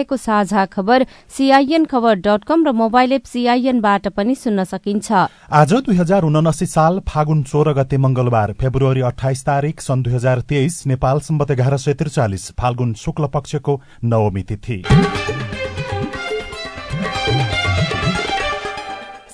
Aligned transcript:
राखेको 0.00 0.16
साझा 0.16 0.64
खबर 0.66 1.04
सीआईएन 1.28 1.84
खबर 1.84 2.14
डट 2.16 2.44
कम 2.44 2.64
र 2.64 2.72
मोबाइल 2.72 3.12
एप 3.12 3.24
सीआईएनबाट 3.26 4.08
पनि 4.16 4.34
सुन्न 4.34 4.64
सकिन्छ। 4.64 5.12
आज 5.52 5.72
दुई 5.84 5.96
हजार 5.96 6.24
उनासी 6.24 6.66
साल 6.66 7.00
फागुन 7.04 7.42
सोह्र 7.44 7.72
गते 7.74 7.96
मंगलबार 7.98 8.52
फेब्रुअरी 8.60 9.00
अठाइस 9.04 9.44
तारीक 9.44 9.80
सन् 9.80 10.02
दुई 10.02 10.14
हजार 10.14 10.40
तेइस 10.48 10.82
नेपाल 10.86 11.20
सम्बत 11.20 11.50
एघार 11.50 11.76
सय 11.76 11.94
त्रिचालिस 11.94 12.50
फाल्गुन 12.56 12.94
शुक्ल 12.96 13.26
पक्षको 13.28 13.80
नवमी 14.04 14.42
तिथि। 14.48 14.78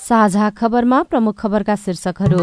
साझा 0.08 0.48
खबरमा 0.50 1.02
प्रमुख 1.02 1.34
खबरका 1.38 1.74
शीर्षकहरू। 1.76 2.42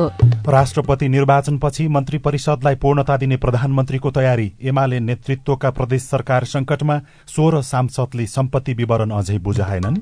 राष्ट्रपति 0.52 1.08
निर्वाचनपछि 1.10 1.88
मन्त्री 1.88 2.18
परिषदलाई 2.18 2.76
पूर्णता 2.76 3.16
दिने 3.18 3.38
प्रधानमन्त्रीको 3.38 4.12
तयारी। 4.12 4.52
एमाले 4.62 5.00
नेतृत्वका 5.00 5.70
प्रदेश 5.72 6.02
सरकार 6.04 6.44
संकटमा 6.46 7.00
सोह्र 7.28 7.62
सांसदले 7.64 8.26
सम्पत्ति 8.28 8.74
विवरण 8.74 9.12
अझै 9.12 9.38
बुझाएनन्। 9.40 10.02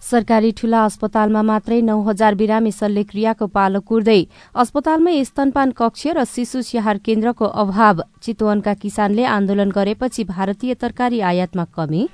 सरकारी 0.00 0.52
ठूला 0.52 0.84
अस्पतालमा 0.84 1.42
मात्रै 1.42 1.80
नौ 1.82 2.00
हजार 2.02 2.34
बिरामी 2.34 2.72
शल्यक्रियाको 2.72 3.46
पालो 3.52 3.80
कुर्दै 3.82 4.20
अस्पतालमै 4.56 5.24
स्तनपान 5.24 5.70
कक्ष 5.76 6.06
र 6.16 6.24
शिशु 6.26 6.62
स्याहार 6.62 6.98
केन्द्रको 7.04 7.44
अभाव। 7.44 8.02
चितवनका 8.22 8.74
किसानले 8.74 9.24
आन्दोलन 9.28 9.70
गरेपछि 9.70 10.24
भारतीय 10.24 10.74
तरकारी 10.74 11.20
आयातमा 11.22 11.64
कमी। 11.76 12.08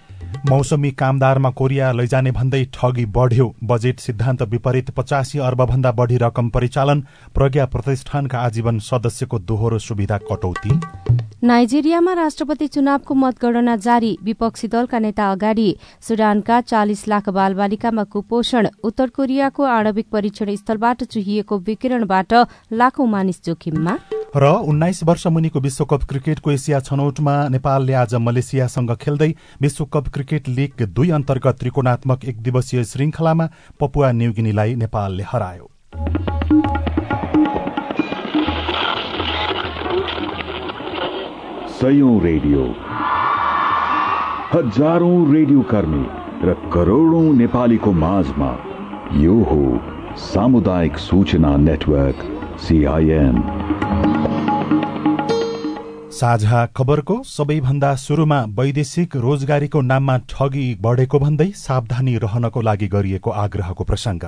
मौसमी 0.50 0.90
कामदारमा 0.90 1.50
कोरिया 1.50 1.92
लैजाने 1.92 2.30
भन्दै 2.30 2.64
ठगी 2.74 3.04
बढ़्यो। 3.06 3.54
बजेट 3.64 4.00
सिद्धान्त 4.00 4.42
विपरीत 4.42 4.90
पचासी 4.90 5.38
अर्बभन्दा 5.38 5.92
बढ़ी 5.92 6.16
रकम 6.16 6.48
परिचालन 6.48 7.00
प्रज्ञा 7.34 7.66
प्रतिष्ठानका 7.66 8.38
आजीवन 8.38 8.78
सदस्यको 8.80 9.38
दोहोरो 9.38 9.78
सुविधा 9.78 10.18
कटौती। 10.30 10.80
नाइजेरियामा 11.44 12.12
राष्ट्रपति 12.12 12.66
चुनावको 12.66 13.14
मतगणना 13.14 13.76
जारी। 13.76 14.16
विपक्षी 14.24 14.68
दलका 14.68 14.98
नेता 14.98 15.30
अगाडि 15.32 15.68
सुडानका 16.00 16.60
चालिस 16.60 17.06
लाख 17.08 17.28
बालबालिकामा 17.28 18.04
कुपोषण। 18.04 18.68
उत्तर 18.84 19.08
कोरियाको 19.08 19.62
आणविक 19.64 20.06
परीक्षण 20.12 20.54
स्थलबाट 20.56 21.04
चुहिएको 21.04 21.58
विकिरणबाट 21.58 22.34
लाखौं 22.72 23.06
मानिस 23.06 23.44
जोखिममा। 23.44 23.96
र 24.36 24.46
उन्नाइस 24.46 25.02
वर्ष 25.04 25.26
मुनिको 25.26 25.60
विश्वकप 25.60 26.02
क्रिकेटको 26.04 26.50
एसिया 26.50 26.80
छनौटमा 26.80 27.48
नेपालले 27.48 27.92
आज 27.92 28.14
मलेसियासँग 28.14 28.90
खेल्दै 28.96 29.34
विश्वकप 29.60 30.08
क्रिकेट 30.08 30.48
लीग 30.48 30.82
दुई 30.86 31.10
अन्तर्गत 31.10 31.56
त्रिकोणात्मक 31.60 32.24
एक 32.24 32.42
दिवसीय 32.42 32.84
श्रृंखलामा 32.84 33.48
पपुवा 33.80 34.12
न्युगिनीलाई 34.12 34.74
नेपालले 34.74 35.22
हरायो। 35.22 35.70
रेडियो। 42.20 42.64
हजारौं 44.54 45.34
रेडियो 45.34 45.60
कर्मी 45.60 46.06
र 46.44 46.54
करोड़ौं 46.72 47.32
नेपालीको 47.34 47.92
माझमा 47.92 48.56
यो 49.16 49.34
हो 49.34 49.62
सामुदायिक 50.16 50.96
सूचना 50.98 51.56
नेटवर्क 51.56 52.36
साझा 56.12 56.64
खबरको 56.76 57.16
सबैभन्दा 57.26 57.94
शुरूमा 57.96 58.38
वैदेशिक 58.56 59.14
रोजगारीको 59.18 59.80
नाममा 59.82 60.16
ठगी 60.30 60.64
बढ़ेको 60.80 61.18
भन्दै 61.20 61.46
सावधानी 61.56 62.16
रहनको 62.24 62.60
लागि 62.62 62.88
गरिएको 62.90 63.30
आग्रहको 63.42 63.84
प्रसंग 63.84 64.24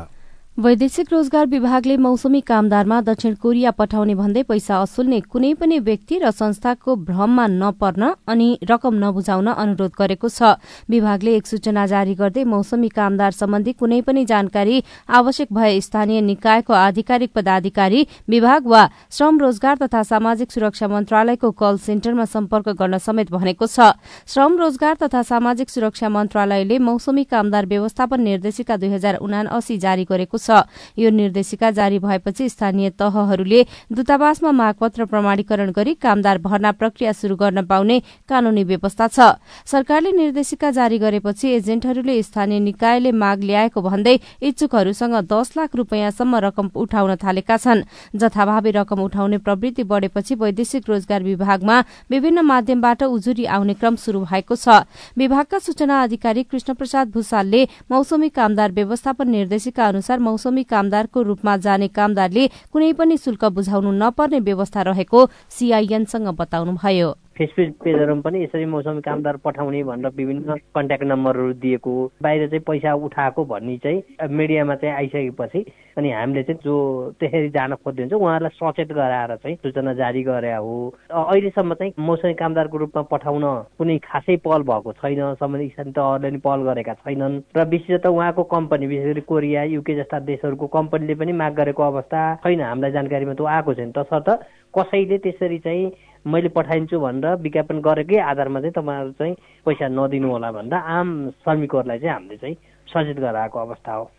वैदेशिक 0.58 1.12
रोजगार 1.12 1.46
विभागले 1.46 1.96
मौसमी 1.96 2.40
कामदारमा 2.40 3.00
दक्षिण 3.02 3.34
कोरिया 3.42 3.70
पठाउने 3.72 4.14
भन्दै 4.14 4.42
पैसा 4.44 4.76
असुल्ने 4.78 5.20
कुनै 5.22 5.52
पनि 5.56 5.78
व्यक्ति 5.80 6.18
र 6.20 6.30
संस्थाको 6.30 6.96
भ्रममा 7.08 7.46
नपर्न 7.48 8.12
अनि 8.28 8.48
रकम 8.70 8.94
नबुझाउन 8.94 9.46
अनुरोध 9.48 9.92
गरेको 9.98 10.28
छ। 10.28 10.60
विभागले 10.92 11.36
एक 11.36 11.46
सूचना 11.46 11.86
जारी 11.86 12.14
गर्दै 12.14 12.44
मौसमी 12.44 12.88
कामदार 12.90 13.32
सम्बन्धी 13.32 13.72
कुनै 13.72 14.00
पनि 14.04 14.24
जानकारी 14.28 14.76
आवश्यक 15.08 15.48
भए 15.50 15.80
स्थानीय 15.80 16.20
निकायको 16.20 16.72
आधिकारिक 16.74 17.32
पदाधिकारी 17.32 18.06
विभाग 18.28 18.66
वा 18.66 18.82
श्रम 19.10 19.38
रोजगार 19.40 19.76
तथा 19.82 20.02
सामाजिक 20.04 20.52
सुरक्षा 20.52 20.88
मन्त्रालयको 20.88 21.50
कल 21.56 21.80
सेन्टरमा 21.80 22.24
सम्पर्क 22.28 22.68
गर्न 22.76 22.98
समेत 23.00 23.32
भनेको 23.32 23.66
छ। 23.66 23.96
श्रम 24.28 24.60
रोजगार 24.60 25.00
तथा 25.00 25.22
सामाजिक 25.32 25.70
सुरक्षा 25.70 26.08
मन्त्रालयले 26.10 26.78
मौसमी 26.84 27.24
कामदार 27.24 27.72
व्यवस्थापन 27.72 28.20
निर्देशिका 28.20 28.76
दुई 28.76 28.92
हजार 28.92 29.24
उनासी 29.24 29.78
जारी 29.80 30.04
गरेको 30.04 30.38
छ। 30.42 30.66
यो 30.98 31.10
निर्देशिका 31.12 31.70
जारी 31.70 31.98
भएपछि 31.98 32.48
स्थानीय 32.48 32.90
तहहरूले 32.98 33.62
दूतावासमा 33.92 34.50
मागपत्र 34.52 35.04
प्रमाणीकरण 35.06 35.70
गरी 35.70 35.94
कामदार 35.94 36.38
भर्ना 36.40 36.72
प्रक्रिया 36.74 37.12
शुरू 37.12 37.36
गर्न 37.36 37.64
पाउने 37.64 38.02
कानूनी 38.28 38.64
व्यवस्था 38.64 39.06
छ। 39.08 39.38
सरकारले 39.66 40.12
निर्देशिका 40.12 40.70
जारी 40.70 40.98
गरेपछि 40.98 41.48
एजेन्टहरूले 41.52 42.22
स्थानीय 42.22 42.60
निकायले 42.60 43.12
माग 43.14 43.42
ल्याएको 43.42 43.80
भन्दै 43.82 44.18
इच्छुकहरूसँग 44.42 45.14
दस 45.30 45.56
लाख 45.56 45.76
रूपियाँसम्म 45.76 46.36
रकम 46.42 46.70
उठाउन 46.74 47.14
थालेका 47.22 47.56
छन्। 47.56 47.84
जथाभावी 48.16 48.70
रकम 48.72 49.00
उठाउने 49.02 49.38
प्रवृत्ति 49.38 49.82
बढ़ेपछि 49.84 50.34
वैदेशिक 50.34 50.88
रोजगार 50.88 51.22
विभागमा 51.22 51.76
विभिन्न 52.10 52.40
माध्यमबाट 52.42 53.02
उजुरी 53.04 53.44
आउने 53.46 53.74
क्रम 53.74 53.96
शुरू 53.96 54.20
भएको 54.22 54.56
छ। 54.56 54.82
विभागका 55.18 55.58
सूचना 55.58 56.02
अधिकारी 56.02 56.42
कृष्ण 56.42 56.74
प्रसाद 56.74 57.10
भूषालले 57.12 57.62
मौसमी 57.90 58.28
कामदार 58.30 58.72
व्यवस्थापन 58.72 59.28
निर्देशिका 59.30 59.86
अनुसार 59.86 60.18
मौसमी 60.32 60.62
कामदारको 60.74 61.22
रूपमा 61.30 61.56
जाने 61.64 61.88
कामदारले 61.96 62.44
कुनै 62.72 62.92
पनि 62.98 63.16
शुल्क 63.24 63.44
बुझाउनु 63.56 63.90
नपर्ने 64.02 64.40
व्यवस्था 64.48 64.82
रहेको 64.90 65.20
सीआईएनसँग 65.56 66.28
बताउनुभयो। 66.40 67.10
फेसबुक 67.36 67.76
पेजहरूमा 67.84 68.20
पनि 68.20 68.42
यसरी 68.42 68.64
मौसमी 68.68 69.00
कामदार 69.00 69.36
पठाउने 69.44 69.82
भनेर 69.84 70.12
विभिन्न 70.16 70.56
कन्ट्याक्ट 70.76 71.04
नम्बरहरू 71.04 71.52
दिएको 71.64 71.92
बाहिर 72.22 72.48
चाहिँ 72.48 72.62
पैसा 72.66 72.92
उठाएको 73.06 73.44
भन्ने 73.52 73.76
चाहिँ 73.84 74.28
मिडियामा 74.30 74.74
चाहिँ 74.74 74.94
आइसकेपछि 74.94 75.64
अनि 75.98 76.10
हामीले 76.12 76.42
चाहिँ 76.42 76.60
जो 76.64 76.74
त्यसरी 77.20 77.48
जान 77.56 77.74
खोजिदिन्छ 77.74 78.12
उहाँहरूलाई 78.12 78.56
सचेत 78.56 78.92
गराएर 78.92 79.34
चाहिँ 79.36 79.56
सूचना 79.56 79.92
जारी 79.94 80.22
गरे 80.22 80.52
हो। 80.52 80.76
अहिलेसम्म 81.10 81.74
चाहिँ 81.74 81.92
मौसमी 81.98 82.34
कामदारको 82.34 82.78
रूपमा 82.78 83.02
पठाउन 83.12 83.44
कुनै 83.78 83.98
खासै 84.04 84.36
पहल 84.44 84.62
भएको 84.68 84.92
छैन 85.00 85.34
सम्बन्धित 85.40 85.72
स्थानीय 85.72 85.92
तहहरूले 85.92 86.28
पनि 86.28 86.38
पहल 86.44 86.60
गरेका 86.68 86.94
छैनन्। 87.00 87.40
र 87.56 87.64
विशेष 87.68 88.00
त 88.00 88.06
उहाँको 88.08 88.42
कम्पनी 88.44 88.86
विशेष 88.86 89.06
गरी 89.06 89.20
कोरिया 89.28 89.62
युके 89.72 89.94
जस्ता 89.96 90.18
देशहरूको 90.28 90.66
कम्पनीले 90.68 91.14
पनि 91.14 91.32
माग 91.32 91.52
गरेको 91.56 91.82
अवस्था 91.82 92.20
छैन। 92.44 92.60
हामीलाई 92.60 92.92
जानकारीमा 92.92 93.34
त्यो 93.34 93.46
आएको 93.46 93.74
छैन। 93.74 93.92
तसर्थ 93.92 94.28
कसैले 94.74 95.18
त्यसरी 95.18 95.58
चाहिँ 95.58 95.90
मैले 96.24 96.48
पठाइदिन्छु 96.56 96.98
भनेर 97.00 97.36
विज्ञापन 97.42 97.80
गरेकै 97.82 98.18
आधारमा 98.30 98.60
चाहिँ 98.60 98.72
तपाईँहरू 98.72 99.12
चाहिँ 99.18 99.34
पैसा 99.66 99.88
नदिनु 99.88 100.28
होला 100.30 100.50
भनेर 100.52 100.74
आम 100.74 101.08
श्रमिकहरूलाई 101.42 101.98
चाहिँ 101.98 102.14
हामीले 102.14 102.36
चाहिँ 102.36 102.56
सचेत 102.88 103.18
गराएको 103.20 103.58
अवस्था 103.58 103.92
हो। 103.92 104.10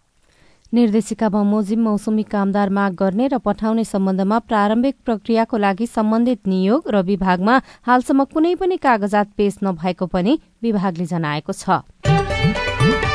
निर्देशिका 0.74 1.30
बमोजिम 1.30 1.81
मौसमी 1.84 2.24
कामदार 2.25 2.69
माग 2.69 2.94
गर्ने 2.96 3.28
र 3.28 3.38
पठाउने 3.38 3.84
सम्बन्धमा 3.86 4.40
प्रारम्भिक 4.50 4.96
प्रक्रियाको 5.06 5.58
लागि 5.58 5.88
सम्बन्धित 5.88 6.47
नियोग 6.47 6.90
र 6.90 7.02
विभागमा 7.06 7.62
हालसम्म 7.86 8.24
कुनै 8.34 8.56
पनि 8.58 8.78
कागजात 8.81 9.28
पेश 9.38 9.58
नभएको 9.63 10.06
पनि 10.09 10.40
विभागले 10.63 11.06
जनाएको 11.06 11.53
छ। 11.53 13.12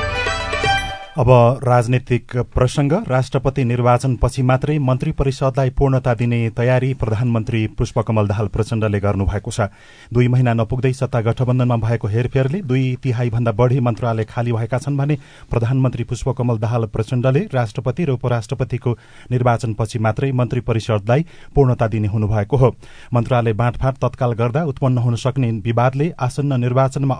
अब 1.19 1.31
राजनीतिक 1.65 2.37
प्रसंग 2.55 2.93
राष्ट्रपति 3.09 3.63
निर्वाचनपछि 3.65 4.43
मात्रै 4.43 4.79
मन्त्री 4.79 5.13
परिषदलाई 5.13 5.71
पूर्णता 5.71 6.13
दिने 6.15 6.39
तयारी 6.57 6.93
प्रधानमन्त्री 6.95 7.67
पुष्पकमल 7.79 8.29
दाहाल 8.29 8.47
प्रचण्डले 8.47 9.01
गर्नुभएको 9.01 9.51
छ। 9.51 9.67
दुई 10.15 10.29
महिना 10.29 10.53
नपुग्दै 10.55 10.93
सत्ता 10.93 11.21
गठबन्धनमा 11.21 11.77
भएको 11.77 12.09
हेरफेरले 12.09 12.61
दुई 12.63 12.85
तिहाई 13.03 13.31
भन्दा 13.31 13.53
बढ़ी 13.53 13.81
मन्त्रालय 13.81 14.25
खाली 14.25 14.53
भएका 14.53 14.79
छन् 14.79 14.97
भने 14.99 15.17
प्रधानमन्त्री 15.51 16.05
पुष्पकमल 16.05 16.59
दाहाल 16.59 16.87
प्रचण्डले 16.87 17.41
राष्ट्रपति 17.55 18.05
र 18.05 18.11
उपराष्ट्रपतिको 18.13 18.97
निर्वाचनपछि 19.31 19.99
मात्रै 19.99 20.31
मन्त्री 20.33 20.61
परिषदलाई 20.61 21.27
पूर्णता 21.55 21.89
दिने 21.89 22.09
हुनुभएको 22.09 22.57
हो। 22.57 22.75
मन्त्रालय 23.15 23.53
बाँडफाँड 23.55 23.97
तत्काल 23.99 24.33
गर्दा 24.35 24.65
उत्पन्न 24.67 24.99
हुन 24.99 25.17
सक्ने 25.17 25.51
विवादले 25.67 26.11
आसन्न 26.21 26.61
निर्वाचनमा 26.61 27.15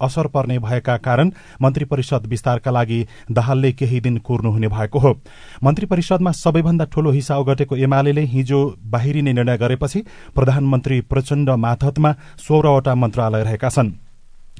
असर 0.00 0.26
पर्ने 0.28 0.58
भएका 0.60 0.96
कारण 1.02 1.32
मन्त्री 1.62 1.84
परिषद 1.90 2.26
विस्तारका 2.28 2.70
लागि 2.70 3.02
दाहालले 3.32 3.72
केही 3.72 4.00
दिन 4.00 4.18
कुर्नुहुने 4.18 4.68
भएको 4.68 4.98
हो। 4.98 5.16
मन्त्री 5.64 5.86
परिषदमा 5.86 6.32
सबैभन्दा 6.32 6.84
ठूलो 6.84 7.10
हिस्सा 7.10 7.38
ओगटेको 7.38 7.76
एमाले 7.76 8.20
हिजो 8.20 8.60
बाहिरिने 8.84 9.32
निर्णय 9.32 9.58
गरेपछि 9.58 10.04
प्रधानमन्त्री 10.34 11.00
प्रचण्ड 11.00 11.50
माथतमा 11.50 12.14
सोह्रवटा 12.38 12.94
मन्त्रालय 12.94 13.44
रहेका 13.44 13.68
छन्। 13.68 13.92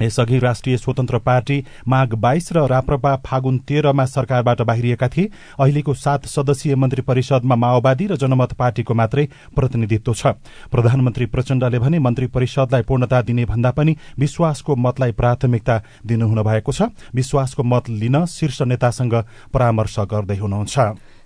यसअघि 0.00 0.38
राष्ट्रिय 0.38 0.76
स्वतन्त्र 0.76 1.18
पार्टी 1.18 1.64
माघ 1.88 2.14
बाइस 2.14 2.52
र 2.52 2.66
राप्रपा 2.66 3.14
फागुन 3.26 3.58
तेह्रमा 3.58 4.04
सरकारबाट 4.06 4.62
बाहिरिएका 4.62 5.08
थिए। 5.08 5.30
अहिलेको 5.60 5.94
सात 5.94 6.26
सदस्यीय 6.26 6.74
मन्त्री 6.74 7.02
परिषदमा 7.02 7.56
माओवादी 7.56 8.06
र 8.06 8.16
जनमत 8.16 8.52
पार्टीको 8.52 8.94
मात्रै 8.94 9.28
प्रतिनिधित्व 9.56 10.14
छ। 10.14 10.26
प्रधानमन्त्री 10.72 11.26
प्रचण्डले 11.26 11.78
भने 11.78 11.98
मन्त्री 11.98 12.26
परिषदलाई 12.26 12.82
पूर्णता 12.82 13.22
दिने 13.22 13.44
भन्दा 13.44 13.70
पनि 13.70 13.96
विश्वासको 14.18 14.76
मतलाई 14.76 15.12
प्राथमिकता 15.12 15.80
दिनुहुन 16.06 16.42
भएको 16.42 16.72
छ। 16.72 16.82
विश्वासको 17.14 17.62
मत 17.62 17.88
लिन 17.90 18.24
शीर्ष 18.26 18.62
नेतासँग 18.62 19.14
परामर्श 19.52 19.98
गर्दै 20.10 20.36
हुनुहुन्छ। 20.36 20.78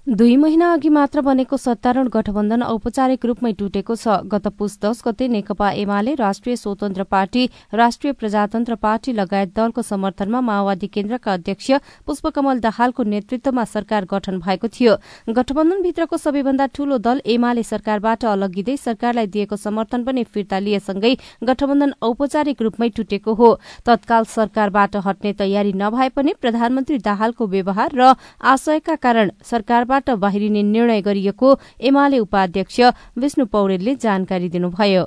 दुई 0.07 0.35
महिना 0.37 0.73
अघि 0.73 0.89
मात्र 0.89 1.21
बनेको 1.21 1.57
सत्तारूढ़ 1.57 2.09
गठबन्धन 2.09 2.63
औपचारिक 2.63 3.25
रूपमै 3.27 3.53
टुटेको 3.53 3.95
छ। 3.97 4.09
गत 4.25 4.47
पुस 4.49 4.79
दश 4.83 5.03
गते 5.05 5.27
नेकपा 5.29 5.71
एमाले 5.83 6.15
राष्ट्रिय 6.15 6.57
स्वतन्त्र 6.57 7.03
पार्टी 7.05 7.49
राष्ट्रिय 7.75 8.13
प्रजातन्त्र 8.15 8.75
पार्टी 8.77 9.13
लगायत 9.13 9.51
दलको 9.57 9.83
समर्थनमा 9.83 10.41
माओवादी 10.41 10.87
केन्द्रका 10.89 11.33
अध्यक्ष 11.33 11.71
पुष्पकमल 12.07 12.59
दाहालको 12.61 13.03
नेतृत्वमा 13.05 13.65
सरकार 13.67 14.05
गठन 14.05 14.39
भएको 14.39 14.69
थियो। 14.69 14.95
गठबन्धनभित्रको 15.31 16.17
सबैभन्दा 16.17 16.67
ठूलो 16.71 16.99
दल 17.01 17.23
एमाले 17.27 17.63
सरकारबाट 17.65 18.25
अलगिँदै 18.27 18.77
सरकारलाई 18.77 19.27
दिएको 19.27 19.57
समर्थन 19.59 20.05
पनि 20.05 20.25
फिर्ता 20.25 20.59
लिएसँगै 20.61 21.15
गठबन्धन 21.43 21.95
औपचारिक 22.03 22.63
रूपमै 22.63 22.89
टुटेको 22.95 23.35
हो। 23.35 23.51
तत्काल 23.87 24.31
सरकारबाट 24.37 24.97
हट्ने 25.03 25.33
तयारी 25.35 25.73
नभए 25.75 26.09
पनि 26.15 26.39
प्रधानमन्त्री 26.41 26.99
दाहालको 27.03 27.47
व्यवहार 27.49 27.91
र 27.97 28.15
आशयका 28.47 28.95
कारण 29.03 29.31
सरकारबाट 29.45 29.95
सरकारबाट 29.97 30.21
बाहिरिने 30.21 30.63
निर्णय 30.63 31.01
गरिएको 31.03 31.49
एमाले 31.81 32.19
उपाध्यक्ष 32.19 32.81
विष्णु 33.19 33.45
पौडेलले 33.47 33.95
जानकारी 33.97 34.49
दिनुभयो। 34.49 35.05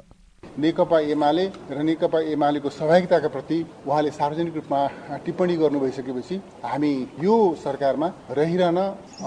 नेकपा 0.57 0.99
एमाले 1.13 1.45
र 1.71 1.81
नेकपा 1.83 2.19
एमालेको 2.33 2.69
सहभागिताका 2.69 3.27
प्रति 3.29 3.57
उहाँले 3.87 4.11
सार्वजनिक 4.11 4.55
रूपमा 4.55 4.79
टिप्पणी 5.25 5.55
गर्नु 5.61 5.79
भइसकेपछि 5.79 6.35
हामी 6.65 6.91
यो 7.21 7.35
सरकारमा 7.63 8.07
रहिरहन 8.31 8.79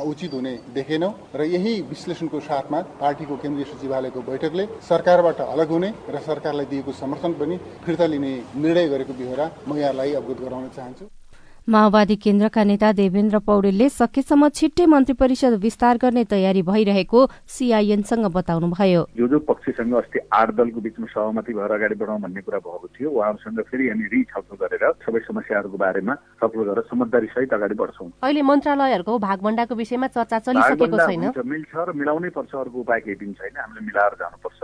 उचित 0.02 0.34
हुने 0.34 0.52
देखेनौँ 0.74 1.12
र 1.34 1.44
यही 1.46 1.80
विश्लेषणको 1.90 2.40
साथमा 2.42 2.80
पार्टीको 3.00 3.36
केन्द्रीय 3.38 3.66
सचिवालयको 3.72 4.20
बैठकले 4.28 4.66
सरकारबाट 4.82 5.40
अलग 5.46 5.68
हुने 5.70 5.94
र 6.10 6.20
सरकारलाई 6.26 6.66
दिएको 6.66 6.92
समर्थन 6.92 7.32
पनि 7.40 7.56
फिर्ता 7.86 8.06
लिने 8.12 8.32
निर्णय 8.56 8.88
गरेको 8.88 9.12
बेहोरा 9.14 9.50
म 9.68 9.78
यहाँलाई 9.78 10.12
अवगत 10.20 10.40
गराउन 10.44 10.68
चाहन्छु। 10.76 11.21
माओवादी 11.68 12.14
केन्द्रका 12.16 12.62
नेता 12.64 12.90
देवेन्द्र 12.92 13.38
पौडेलले 13.38 13.88
सकेसम्म 13.88 14.48
छिट्टै 14.50 14.86
मन्त्री 14.86 15.14
परिषद 15.14 15.52
विस्तार 15.62 15.96
गर्ने 16.02 16.24
तयारी 16.26 16.62
भइरहेको 16.62 17.20
सीआईएनसँग 17.46 18.26
बताउनुभयो। 18.34 19.02
जो 19.16 19.28
जो 19.28 19.38
पक्षसँग 19.46 19.94
अस्ति 19.94 20.18
आठ 20.32 20.50
दलको 20.58 20.80
बिचमा 20.80 21.06
सहमति 21.06 21.52
भएर 21.54 21.72
अगाडि 21.72 21.94
बढाउँ 22.02 22.20
भन्ने 22.20 22.40
कुरा 22.42 22.58
भएको 22.58 22.88
थियो 22.98 23.10
उहाँहरूसँग 23.10 23.60
फेरि 23.70 23.88
हामी 23.88 24.06
रिछलफल 24.10 24.56
गरेर 24.58 24.84
सबै 25.06 25.20
समस्याहरूको 25.22 25.78
बारेमा 25.78 26.14
छलफल 26.42 26.62
गरेर 26.66 26.84
समझदारी 26.90 27.26
सहित 27.30 27.54
अगाडि 27.54 27.74
बढ्छौँ। 27.78 28.10
अहिले 28.26 28.42
मन्त्रालयहरूको 28.42 29.18
भागभण्डाको 29.22 29.74
विषयमा 29.74 30.06
चर्चा 30.18 30.38
चलिसकेको 30.50 30.98
छैन। 30.98 31.30
मिल्छ 31.46 31.72
र 31.78 31.92
मिलाउनै 31.94 32.30
पर्छ 32.34 32.54
अर्को 32.58 32.78
उपाय 32.82 33.00
केही 33.06 33.14
पनि 33.22 33.34
छैन। 33.38 33.54
हामीले 33.62 33.86
मिलाएर 33.86 34.18
जानुपर्छ। 34.18 34.60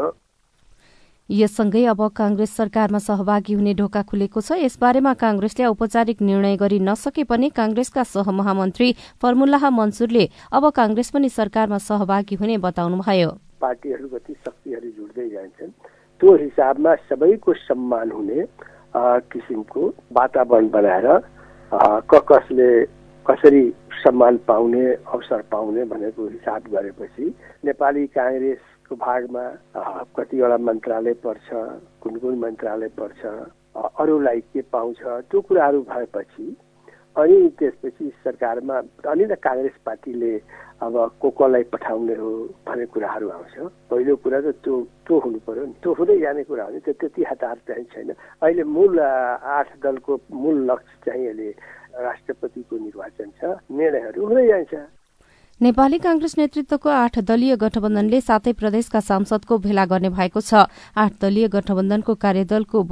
यससँगै 1.30 1.84
अब 1.84 2.00
कांग्रेस 2.16 2.56
सरकारमा 2.56 2.98
सहभागी 2.98 3.54
हुने 3.54 3.72
ढोका 3.76 4.02
खुलेको 4.02 4.40
छ। 4.40 4.56
यसबारेमा 4.58 5.12
कांग्रेसले 5.20 5.64
औपचारिक 5.66 6.22
निर्णय 6.22 6.56
गरी 6.56 6.78
नसके 6.80 7.24
पनि 7.28 7.48
कांग्रेसका 7.52 8.02
सहमहामन्त्री 8.02 8.88
फर्मुल्लाह 9.22 9.68
मन्सुरले 9.70 10.24
अब 10.52 10.68
कांग्रेस 10.72 11.10
पनि 11.12 11.28
सरकारमा 11.28 11.78
सहभागी 11.84 12.34
हुने 12.40 12.56
बताउनुभयो। 12.64 13.30
पार्टीहरू 13.60 14.08
कति 14.08 14.34
शक्तिहरू 14.46 14.88
जुट्दै 14.88 15.28
जान्छन् 15.28 15.72
त्यो 16.20 16.34
हिसाबमा 16.36 16.94
सबैको 17.04 17.54
सम्मान 17.60 18.10
हुने 18.10 18.40
किसिमको 19.28 19.82
वातावरण 20.12 20.68
बनाएर 20.70 21.06
कसले 22.24 22.70
कसरी 23.26 23.62
सम्मान 24.00 24.36
पाउने 24.48 24.84
अवसर 25.12 25.40
पाउने 25.52 25.84
भनेको 25.92 26.26
हिसाब 26.26 26.72
गरेपछि 26.72 27.26
नेपाली 27.66 28.06
काङ्ग्रेस 28.16 28.67
को 28.88 28.96
भागमा 28.96 29.44
कतिवटा 30.16 30.56
मन्त्रालय 30.68 31.14
पर्छ 31.24 31.48
कुन 32.02 32.16
कुन 32.18 32.38
मन्त्रालय 32.38 32.88
पर्छ 32.98 33.20
अरूलाई 33.76 34.40
के 34.52 34.60
पाउँछ 34.72 35.00
त्यो 35.30 35.40
कुराहरू 35.40 35.80
भएपछि 35.90 36.46
अनि 37.16 37.36
त्यसपछि 37.58 38.06
सरकारमा 38.24 38.76
अनि 39.10 39.24
त 39.26 39.34
काङ्ग्रेस 39.42 39.76
पार्टीले 39.86 40.32
अब 40.86 40.94
को 41.20 41.28
कसलाई 41.34 41.62
पठाउने 41.74 42.14
हो 42.14 42.30
भन्ने 42.66 42.86
कुराहरू 42.94 43.28
आउँछ। 43.28 43.54
पहिलो 43.90 44.14
कुरा 44.22 44.40
त 44.40 44.54
त्यो 44.62 44.74
त्यो 45.02 45.18
हुनु 45.18 45.38
पर्यो 45.42 45.64
नि 45.66 45.74
त्यो 45.82 45.92
हुँदै 45.98 46.18
जाने 46.22 46.42
कुरा 46.46 46.64
हो 46.64 46.70
नि 46.70 46.80
त्यो 46.86 46.94
त्यति 46.94 47.22
हतार 47.30 47.56
चाहिँ 47.66 47.84
छैन। 47.90 48.10
अहिले 48.14 48.62
मूल 48.62 49.00
आठ 49.58 49.68
दलको 49.82 50.12
मूल 50.30 50.56
लक्ष्य 50.70 50.94
चाहिँ 51.06 51.26
अहिले 51.26 51.48
राष्ट्रपतिको 52.06 52.74
निर्वाचन 52.78 53.28
छ 53.34 53.42
निर्णयहरू 53.66 54.20
हुँदै 54.22 54.46
जान्छ। 54.46 54.74
नेपाली 55.60 55.98
कांग्रेस 55.98 56.34
नेतृत्वको 56.38 56.88
आठ 56.88 57.18
दलीय 57.28 57.54
गठबन्धनले 57.58 58.20
सातै 58.20 58.52
प्रदेशका 58.54 59.00
सांसदको 59.00 59.56
भेला 59.58 59.84
गर्ने 59.90 60.08
भएको 60.08 60.40
छ। 60.40 60.54
आठ 60.94 61.12
दलीय 61.20 61.46
गठबन्धनको 61.50 62.14
कार्यदलको 62.14 62.82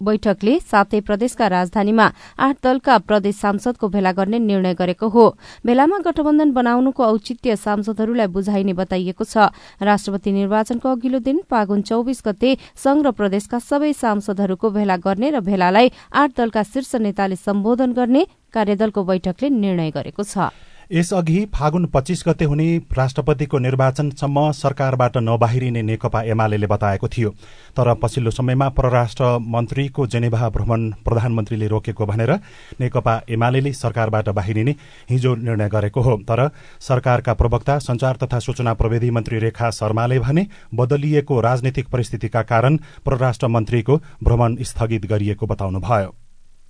बैठकले 0.00 0.58
सातै 0.60 1.00
प्रदेशका 1.08 1.46
राजधानीमा 1.48 2.06
आठ 2.38 2.56
दलका 2.62 2.96
प्रदेश 3.08 3.36
सांसदको 3.36 3.88
भेला 3.88 4.12
गर्ने 4.12 4.38
निर्णय 4.40 4.74
गरेको 4.74 5.08
हो। 5.08 5.24
भेलामा 5.64 5.98
गठबन्धन 6.04 6.52
बनाउनुको 6.52 7.02
औचित्य 7.02 7.56
सांसदहरूलाई 7.56 8.26
बुझाइने 8.28 8.72
बताइएको 8.76 9.24
छ। 9.24 9.48
राष्ट्रपति 9.80 10.32
निर्वाचनको 10.32 10.88
अघिल्लो 10.90 11.18
दिन 11.24 11.40
फागुन 11.48 11.80
चौविस 11.80 12.20
गते 12.26 12.50
संघ 12.76 13.06
र 13.06 13.10
प्रदेशका 13.16 13.58
सबै 13.58 13.92
सांसदहरूको 13.96 14.70
भेला 14.70 14.96
गर्ने 15.00 15.30
र 15.30 15.40
भेलालाई 15.40 15.88
आठ 16.12 16.36
दलका 16.36 16.62
शीर्ष 16.66 16.94
नेताले 17.00 17.36
सम्बोधन 17.40 17.92
गर्ने 17.96 18.26
कार्यदलको 18.52 19.00
बैठकले 19.00 19.48
निर्णय 19.48 19.90
गरेको 19.96 20.22
छ। 20.24 20.52
यसअघि 20.92 21.44
फागुन 21.54 21.84
पच्चीस 21.86 22.22
गते 22.26 22.44
हुने 22.44 22.66
राष्ट्रपतिको 22.92 23.58
निर्वाचनसम्म 23.58 24.50
सरकारबाट 24.52 25.16
नबाहिरिने 25.18 25.82
नेकपा 25.82 26.22
एमाले 26.22 26.66
बताएको 26.66 27.08
थियो। 27.08 27.30
तर 27.76 27.92
पछिल्लो 27.94 28.30
समयमा 28.30 28.68
परराष्ट्र 28.68 29.38
मन्त्रीको 29.46 30.06
जेनेभा 30.06 30.48
भ्रमण 30.50 30.90
प्रधानमन्त्रीले 31.04 31.68
रोकेको 31.68 32.06
भनेर 32.06 32.32
नेकपा 32.80 33.20
एमाले 33.30 33.72
सरकारबाट 33.72 34.28
बाहिरिने 34.30 34.76
हिजो 35.10 35.34
निर्णय 35.34 35.68
गरेको 35.68 36.00
हो। 36.00 36.16
तर 36.28 36.48
सरकारका 36.80 37.34
प्रवक्ता 37.34 37.78
संचार 37.80 38.16
तथा 38.22 38.38
सूचना 38.38 38.74
प्रविधि 38.74 39.10
मन्त्री 39.10 39.38
रेखा 39.38 39.70
शर्माले 39.72 40.18
भने 40.18 40.46
बदलिएको 40.74 41.40
राजनीतिक 41.40 41.88
परिस्थितिका 41.88 42.42
कारण 42.44 42.76
परराष्ट्र 43.06 43.48
मन्त्रीको 43.48 43.96
भ्रमण 44.22 44.56
स्थगित 44.62 45.06
गरिएको 45.06 45.46
बताउनुभयो। 45.46 46.14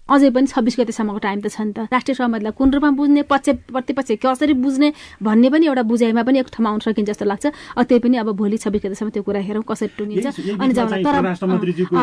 अझै 0.09 0.31
पनि 0.35 0.47
छब्बिस 0.47 0.75
गतेसम्मको 0.81 1.19
टाइम 1.23 1.41
त 1.41 1.49
छ 1.49 1.61
नि 1.63 1.73
त। 1.73 1.87
राष्ट्रिय 1.87 2.15
सहमतिलाई 2.19 2.53
कुन 2.59 2.69
रूपमा 2.75 2.91
बुझ्ने 2.99 3.23
पक्ष 3.23 3.49
प्रतिपक्ष 3.71 4.19
कसरी 4.19 4.55
बुझ्ने 4.59 4.89
भन्ने 5.23 5.49
पनि 5.55 5.65
एउटा 5.71 5.83
बुझाइमा 5.87 6.23
पनि 6.27 6.39
एक 6.43 6.49
ठाउँमा 6.53 6.69
आउन 6.71 6.81
सकिन्छ 6.83 7.09
जस्तो 7.11 7.25
लाग्छ। 7.25 7.47
त्यही 7.87 8.01
पनि 8.03 8.17
अब 8.19 8.29
भोलि 8.35 8.57
छब्बिस 8.59 8.83
गतेसम्म 8.83 9.11
त्यो 9.15 9.23
कुरा 9.23 9.41
हेरौँ 9.47 9.63
कसरी 9.63 9.95
टुनिन्छ 9.95 10.27
अनि 10.59 10.73
जब 10.75 10.91
तर 11.07 11.17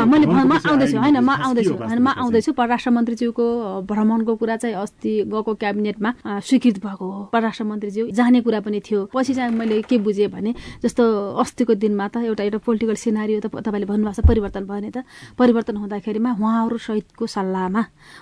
मैले 0.10 0.26
म 0.26 0.54
आउँदैछु 0.56 0.98
होइन 0.98 1.18
म 1.20 1.30
आउँदैछु 1.30 1.74
होइन 1.76 2.00
म 2.00 2.10
आउँदैछु। 2.24 2.52
परराष्ट्र 2.56 2.90
मन्त्रीज्यूको 2.98 3.46
भ्रमणको 3.84 4.34
कुरा 4.42 4.56
चाहिँ 4.64 4.76
अस्ति 4.80 5.12
गएको 5.28 5.54
क्याबिनेटमा 5.60 6.10
स्वीकृत 6.40 6.78
भएको 6.80 7.06
हो। 7.06 7.22
परराष्ट्र 7.36 7.64
मन्त्रीज्यू 7.68 8.10
जाने 8.16 8.42
कुरा 8.42 8.60
पनि 8.64 8.80
थियो। 8.80 9.12
पछि 9.14 9.34
चाहिँ 9.36 9.52
मैले 9.54 9.82
के 9.86 9.98
बुझेँ 10.00 10.28
भने 10.32 10.56
जस्तो 10.82 11.04
अस्तिको 11.44 11.74
दिनमा 11.76 12.08
त 12.10 12.24
एउटा 12.26 12.44
एउटा 12.48 12.60
पोलिटिकल 12.64 12.96
सिनारी 12.96 13.40
त 13.44 13.52
तपाईँले 13.52 13.86
भन्नुभएको 13.86 14.18
छ 14.18 14.26
परिवर्तन 14.26 14.64
भयो 14.66 14.82
भने 14.82 14.90
त। 14.90 15.04
परिवर्तन 15.38 15.76
हुँदाखेरिमा 15.78 16.32
उहाँहरू 16.40 16.78
सहितको 16.80 17.28
सल्लाहमा 17.28 17.82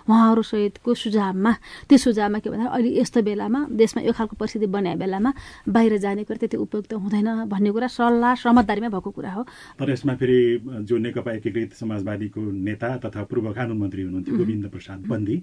उहाँहरू 0.09 0.41
सहितको 0.41 0.93
सुझावमा 0.93 1.51
त्यो 1.89 1.97
सुझावमा 1.97 2.39
के 2.39 2.49
भन्दा 2.49 2.69
अहिले 2.69 2.89
यस्तो 3.01 3.21
बेलामा 3.21 3.59
देशमा 3.71 4.01
यो 4.03 4.11
खालको 4.13 4.35
परिस्थिति 4.35 4.67
बनाए 4.67 4.95
बेलामा 4.95 5.31
बाहिर 5.69 5.97
जाने 5.97 6.23
कुरा 6.23 6.37
त्यति 6.37 6.57
उपयुक्त 6.57 6.93
हुँदैन 6.93 7.29
भन्ने 7.47 7.71
कुरा 7.71 7.87
सल्लाह 7.87 8.35
समझदारीमा 8.35 8.89
भएको 8.89 9.11
कुरा 9.11 9.31
हो। 9.31 9.43
तर 9.79 9.91
यसमा 9.91 10.13
फेरि 10.15 10.39
जो 10.83 10.97
नेकपा 10.97 11.31
एकीकृत 11.31 11.73
समाजवादीको 11.79 12.41
नेता 12.41 12.89
तथा 13.05 13.23
पूर्व 13.29 13.51
कानुन 13.53 13.77
मन्त्री 13.77 14.01
हुनुहुन्थ्यो 14.01 14.37
गोविन्द 14.37 14.65
प्रसाद 14.69 14.99
बन्दी 15.07 15.37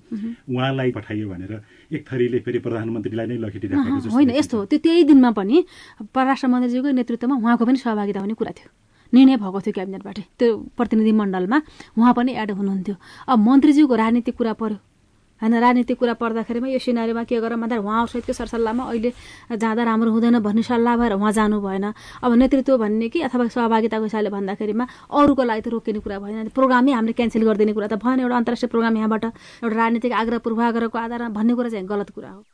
उहाँलाई 0.49 0.91
पठाइयो 0.93 1.29
भनेर 1.29 1.53
एक 1.93 2.03
थरीले 2.05 2.39
फेरि 2.45 2.59
प्रधानमन्त्रीलाई 2.59 3.27
नै 3.27 3.37
लखेटिराखेको 3.39 4.11
होइन 4.15 4.31
यस्तो 4.31 4.57
हो। 4.59 4.65
त्यो 4.71 4.79
त्यही 4.79 5.05
दिनमा 5.11 5.31
पनि 5.33 5.65
परराष्ट्र 6.15 6.49
मन्त्रीजीको 6.49 6.91
नेतृत्वमा 6.93 7.35
उहाँको 7.37 7.65
पनि 7.65 7.79
सहभागिता 7.79 8.21
हुने 8.21 8.35
कुरा 8.35 8.53
थियो। 8.59 8.71
निर्णय 9.15 9.37
भएको 9.37 9.61
थियो 9.61 9.73
क्याबिनेटबाट। 9.75 10.19
त्यो 10.39 10.57
प्रतिनिधि 10.77 11.13
मण्डलमा 11.13 11.59
उहाँ 11.99 12.15
पनि 12.15 12.33
एड 12.35 12.51
हुनुहुन्थ्यो। 12.51 12.97
अब 13.29 13.39
मन्त्रीज्यूको 13.39 13.95
राजनीतिक 13.95 14.37
कुरा 14.37 14.53
पर्यो। 14.59 14.79
होइन 15.43 15.55
राजनीतिक 15.61 15.99
कुरा 15.99 16.15
पर्दाखेरिमा 16.15 16.69
यो 16.69 16.79
सिनारीमा 16.79 17.23
के 17.27 17.41
गरौँ 17.43 17.59
भन्दा 17.59 17.77
उहाँहरूसहितको 17.77 18.33
सरसल्लाहमा 18.33 18.85
अहिले 18.87 19.11
जाँदा 19.59 19.83
राम्रो 19.83 20.11
हुँदैन 20.15 20.39
भन्ने 20.39 20.63
सल्लाह 20.63 20.97
भएर 20.97 21.13
उहाँ 21.19 21.33
जानु 21.33 21.61
भएन। 21.61 21.93
अब 22.23 22.33
नेतृत्व 22.39 22.79
भन्ने 22.79 23.09
कि 23.11 23.21
अथवा 23.29 23.47
सहभागिताको 23.51 24.05
हिसाबले 24.05 24.31
भन्दाखेरिमा 24.31 24.85
अरूको 25.11 25.43
लागि 25.43 25.61
त 25.61 25.69
रोकिने 25.75 26.01
कुरा 26.01 26.19
भएन। 26.23 26.49
प्रोग्रामै 26.55 26.93
हामीले 26.95 27.13
क्यान्सल 27.19 27.43
गरिदिने 27.45 27.73
कुरा 27.75 27.89
त 27.91 27.99
भएन। 27.99 28.21
एउटा 28.25 28.37
अन्तर्राष्ट्रिय 28.37 28.71
प्रोग्राम 28.71 28.97
यहाँबाट 28.97 29.25
एउटा 29.67 29.75
राजनीतिक 29.75 30.13
आग्रह 30.23 30.39
पूर्वाग्रहको 30.39 30.99
आधारमा 30.99 31.29
भन्ने 31.35 31.55
कुरा 31.55 31.69
चाहिँ 31.69 31.87
गलत 31.87 32.11
कुरा 32.15 32.31
हो। 32.31 32.54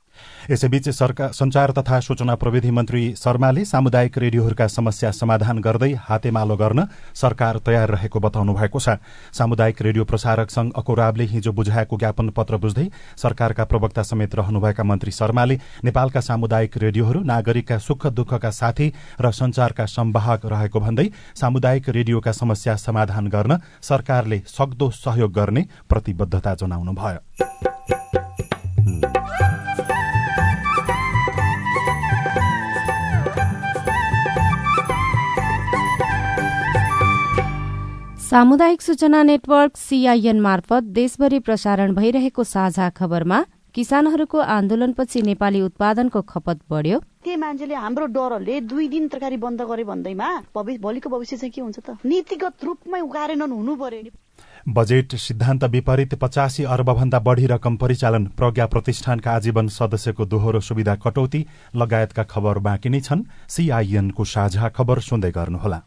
यसैबीच 0.51 0.89
सरकार 0.91 1.33
संचार 1.33 1.71
तथा 1.73 2.01
सूचना 2.01 2.35
प्रविधि 2.35 2.71
मन्त्री 2.71 3.03
शर्माले 3.17 3.65
सामुदायिक 3.65 4.19
रेडियोहरूका 4.19 4.67
समस्या 4.69 5.11
समाधान 5.13 5.59
गर्दै 5.61 5.93
हातेमालो 6.01 6.57
गर्न 6.57 6.87
सरकार 7.15 7.59
तयार 7.67 7.91
रहेको 7.91 8.21
बताउनु 8.21 8.55
भएको 8.55 8.81
छ। 8.81 8.97
सामुदायिक 9.33 9.83
रेडियो 9.83 10.05
प्रसारक 10.05 10.51
संघ 10.51 10.73
अकोराबले 10.77 11.25
हिजो 11.27 11.53
बुझाएको 11.53 11.99
ज्ञापन 11.99 12.29
पत्र 12.31 12.57
बुझ्दै 12.57 12.87
सरकारका 13.17 13.65
प्रवक्ता 13.65 14.03
समेत 14.03 14.35
रहनुभएका 14.35 14.85
मन्त्री 14.85 15.13
शर्माले 15.13 15.59
नेपालका 15.85 16.21
सामुदायिक 16.21 16.77
रेडियोहरू 16.79 17.21
नागरिकका 17.25 17.79
सुख 17.81 18.07
दुःखका 18.09 18.51
साथी 18.53 18.93
र 19.21 19.31
संचारका 19.33 19.87
सम्वाहक 19.89 20.47
रहेको 20.47 20.81
भन्दै 20.81 21.09
सामुदायिक 21.37 21.89
रेडियोका 21.91 22.33
समस्या 22.33 22.77
समाधान 22.79 23.29
गर्न 23.29 23.59
सरकारले 23.83 24.43
सक्दो 24.49 24.91
सहयोग 24.97 25.33
गर्ने 25.33 25.67
प्रतिबद्धता 25.89 26.55
जनाउनुभयो। 26.55 28.20
सामुदायिक 38.31 38.83
सूचना 38.83 39.23
नेटवर्क 39.23 39.77
सीआईएन 39.77 40.41
मार्फत 40.41 40.83
देशभरि 40.97 41.39
प्रसारण 41.41 41.95
भइरहेको 41.95 42.45
साझा 42.45 42.89
खबरमा 42.99 43.39
किसानहरूको 43.75 44.39
आन्दोलनपछि 44.57 45.23
नेपाली 45.23 45.61
उत्पादनको 45.61 46.21
खपत 46.23 46.61
बढ्यो। 46.71 46.99
त्यही 47.25 47.37
मान्छेले 47.37 47.75
हाम्रो 47.75 48.07
डरले 48.15 48.61
दुई 48.71 48.87
दिन 48.89 49.09
तरकारी 49.09 49.37
बन्द 49.37 49.63
गरे 49.71 49.85
भन्दैमा 49.85 50.29
भोलिको 50.55 51.11
भविष्य 51.11 51.37
चाहिँ 51.37 51.51
के 51.51 51.61
हुन्छ 51.61 51.79
त? 51.81 51.99
नीतिगत 52.07 52.65
रूपमै 52.65 53.01
हुनु 53.01 53.77
पर्यो 53.77 54.15
बजेट 54.69 55.15
सिद्धान्त 55.19 55.65
विपरीत 55.67 56.15
पचासी 56.23 56.65
अर्बभन्दा 56.71 57.19
बढ़ी 57.19 57.47
रकम 57.49 57.77
परिचालन 57.83 58.27
प्रज्ञा 58.39 58.67
प्रतिष्ठानका 58.71 59.31
आजीवन 59.33 59.69
सदस्यको 59.75 60.25
दोहोरो 60.31 60.61
सुविधा 60.63 60.95
कटौती 61.03 61.47
लगायतका 61.75 62.23
खबर 62.31 62.59
बाँकी 62.63 62.89
नै 62.89 63.01
छन्। 63.01 63.27
सीआईएनको 63.49 64.25
साझा 64.25 64.69
खबर 64.71 65.01
सुन्दै 65.03 65.31
गर्नुहोला। 65.33 65.81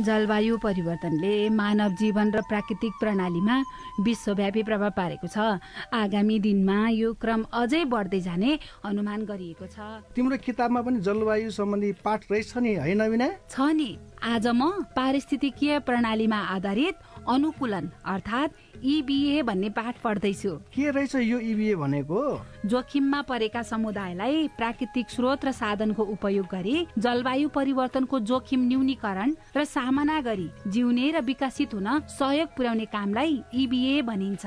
जलवायु 0.00 0.56
परिवर्तनले 0.58 1.48
मानव 1.50 1.90
जीवन 1.94 2.30
र 2.34 2.40
प्राकृतिक 2.48 2.92
प्रणालीमा 3.00 3.56
विश्वव्यापी 4.02 4.62
प्रभाव 4.62 4.90
पारेको 4.90 5.28
छ। 5.30 5.62
आगामी 5.94 6.38
दिनमा 6.38 6.78
यो 6.90 7.12
क्रम 7.14 7.44
अझै 7.54 7.84
बढ्दै 7.86 8.20
जाने 8.20 8.58
अनुमान 8.84 9.24
गरिएको 9.24 9.66
छ। 9.70 9.78
तिम्रो 10.10 10.36
किताबमा 10.42 10.80
पनि 10.82 10.98
जलवायु 10.98 11.50
सम्बन्धी 11.50 11.92
पाठ 12.02 12.20
रहेछ 12.30 12.56
नि 12.58 12.74
होइन 12.82 13.22
छ 13.46 13.70
नि। 13.70 13.90
आज 14.18 14.46
म 14.50 14.82
पारिस्थितिकीय 14.98 15.78
प्रणालीमा 15.86 16.38
आधारित 16.58 16.94
अनुकूलन 17.28 17.90
अर्थात् 18.04 18.52
इबिए 18.84 19.42
भन्ने 19.42 19.68
पाठ 19.70 20.00
पढ्दैछु। 20.02 20.50
के 20.74 20.90
रहेछ 20.90 21.14
यो 21.14 21.38
इबिए 21.38 21.74
भनेको? 21.76 22.20
जोखिममा 22.66 23.20
परेका 23.22 23.62
समुदायलाई 23.62 24.48
प्राकृतिक 24.56 25.10
स्रोत 25.10 25.44
र 25.44 25.52
साधनको 25.52 26.02
उपयोग 26.04 26.46
गरी 26.46 26.86
जलवायु 26.98 27.48
परिवर्तनको 27.48 28.20
जोखिम 28.20 28.66
न्यूनीकरण 28.68 29.34
र 29.56 29.64
सामना 29.64 30.20
गरी 30.20 30.48
जिउने 30.68 31.10
र 31.10 31.20
विकसित 31.20 31.74
हुन 31.74 31.88
सहयोग 32.08 32.48
पुर्याउने 32.56 32.84
कामलाई 32.86 33.42
इबिए 33.54 34.02
भनिन्छ। 34.02 34.46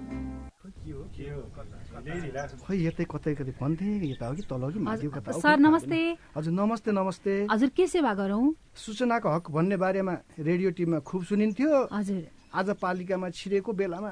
खै 2.01 2.75
यतै 2.81 3.05
कतै 3.05 3.33
कतै 3.37 3.53
भन्थे 3.61 3.85
यता 4.09 4.25
हो 4.27 4.33
कि 4.33 4.43
तल 4.49 4.63
कि 4.73 4.79
माथि 4.81 5.07
कता 5.13 5.31
सर 5.37 5.57
नमस्ते 5.61 5.99
हजुर 6.33 6.53
नमस्ते 6.53 6.91
नमस्ते। 6.91 7.33
हजुर 7.51 7.69
के 7.77 7.85
सेवा 7.87 8.13
गरौँ? 8.17 8.45
सूचनाको 8.75 9.29
हक 9.29 9.45
भन्ने 9.53 9.77
बारेमा 9.77 10.13
रेडियो 10.39 10.69
टिममा 10.77 10.99
खुब 11.05 11.21
सुनिन्थ्यो। 11.29 11.71
हजुर। 11.93 12.21
आज 12.57 12.69
पालिकामा 12.81 13.27
छिरेको 13.29 13.71
बेलामा 13.71 14.11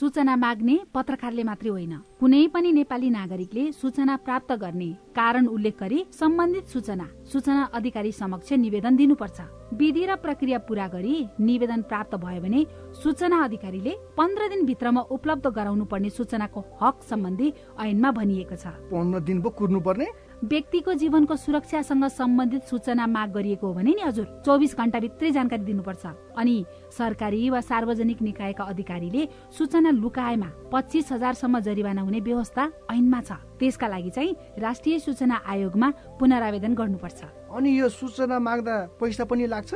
सूचना 0.00 0.34
माग्ने 0.36 0.74
पत्रकारले 0.94 1.42
मात्रै 1.42 1.70
होइन। 1.70 1.94
कुनै 2.20 2.46
पनि 2.54 2.70
नेपाली 2.72 3.08
नागरिकले 3.10 3.62
सूचना 3.72 4.14
प्राप्त 4.22 4.52
गर्ने 4.62 4.90
कारण 5.10 5.46
उल्लेख 5.48 5.74
गरी 5.80 5.98
सम्बन्धित 6.14 6.66
सूचना 6.70 7.06
सूचना 7.26 7.62
अधिकारी 7.74 8.12
समक्ष 8.12 8.52
निवेदन 8.54 8.96
दिनुपर्छ। 8.96 9.38
विधि 9.74 10.04
र 10.06 10.14
प्रक्रिया 10.16 10.58
पूरा 10.68 10.86
गरी 10.88 11.14
निवेदन 11.40 11.82
प्राप्त 11.90 12.14
भयो 12.14 12.40
भने 12.40 12.60
सूचना 13.02 13.42
अधिकारीले 13.44 13.92
पन्ध्र 14.16 14.48
दिन 14.48 14.64
भित्रमा 14.66 15.00
उपलब्ध 15.10 15.46
गराउनु 15.50 15.84
पर्ने 15.90 16.10
सूचनाको 16.10 16.60
हक 16.80 17.02
सम्बन्धी 17.10 17.52
ऐनमा 17.82 18.10
भनिएको 18.12 18.56
छ। 18.56 18.78
पन्ध्र 18.94 19.20
दिन 19.26 19.42
पो 19.42 19.50
कुर्नु 19.50 19.80
पर्ने 19.82 20.06
व्यक्तिको 20.44 20.94
जीवनको 20.94 21.36
सुरक्षासँग 21.36 22.04
सम्बन्धित 22.14 22.62
सूचना 22.70 23.06
माग 23.08 23.28
गरिएको 23.34 23.66
हो 23.66 23.74
भने 23.74 23.92
नि 23.98 24.02
हजुर 24.06 24.26
चौबिस 24.46 24.74
भित्रै 24.78 25.30
जानकारी 25.34 25.64
दिनुपर्छ। 25.64 26.06
अनि 26.38 26.64
सरकारी 26.98 27.50
वा 27.50 27.60
सार्वजनिक 27.60 28.22
निकायका 28.22 28.64
अधिकारीले 28.64 29.28
सूचना 29.58 29.90
लुकाएमा 29.90 30.48
पच्चिस 30.72 31.12
हजारसम्म 31.12 31.60
जरिवाना 31.60 32.02
हुने 32.02 32.20
व्यवस्था 32.20 32.64
ऐनमा 32.92 33.20
छ। 33.20 33.32
त्यसका 33.58 33.86
लागि 33.88 34.10
चाहिँ 34.10 34.36
राष्ट्रिय 34.58 34.98
सूचना 34.98 35.42
आयोगमा 35.46 35.88
पुनरावेदन 36.20 36.74
गर्नुपर्छ। 36.74 37.20
अनि 37.50 37.70
यो 37.80 37.88
सूचना 37.88 38.38
माग्दा 38.38 38.76
पैसा 39.00 39.24
पनि 39.24 39.46
लाग्छ? 39.46 39.74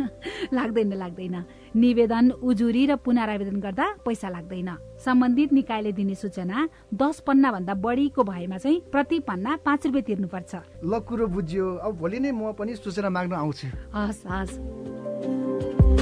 लाग्दैन 0.56 0.92
लाग्दैन। 0.96 1.36
निवेदन 1.76 2.30
उजुरी 2.40 2.86
र 2.86 2.96
पुनरावेदन 2.96 3.60
गर्दा 3.60 3.86
पैसा 4.06 4.28
लाग्दैन। 4.28 4.70
सम्बन्धित 5.04 5.52
निकायले 5.52 5.92
दिने 5.92 6.14
सूचना 6.14 6.68
दस 6.94 7.20
पन्ना 7.26 7.52
भन्दा 7.52 7.74
बढीको 7.74 8.24
भएमा 8.24 8.58
चाहिँ 8.58 8.80
प्रति 8.92 9.18
पन्ना 9.28 9.56
पाँच 9.66 9.86
रुपियाँ 9.86 10.04
तिर्नुपर्छ। 10.08 10.54
ल 10.84 10.98
कुरो 11.04 11.26
बुझ्यो। 11.26 11.66
अब 11.84 11.92
भोलि 12.00 12.18
नै 12.18 12.32
म 12.32 12.52
पनि 12.56 12.76
सूचना 12.76 13.10
माग्न 13.10 13.34
आउँछु। 13.34 13.68
हस् 13.92 14.24
हस्। 14.24 15.97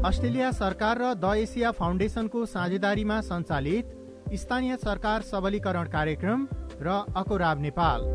अस्ट्रेलिया 0.00 0.50
सरकार 0.52 0.98
र 0.98 1.08
द 1.14 1.32
एसिया 1.36 1.70
फाउन्डेसनको 1.78 2.44
साझेदारीमा 2.46 3.20
सञ्चालित 3.22 3.86
स्थानीय 4.34 4.76
सरकार 4.78 5.22
सबलीकरण 5.22 5.88
कार्यक्रम 5.92 6.46
र 6.80 6.94
अकोराब 7.16 7.60
नेपाल। 7.60 8.06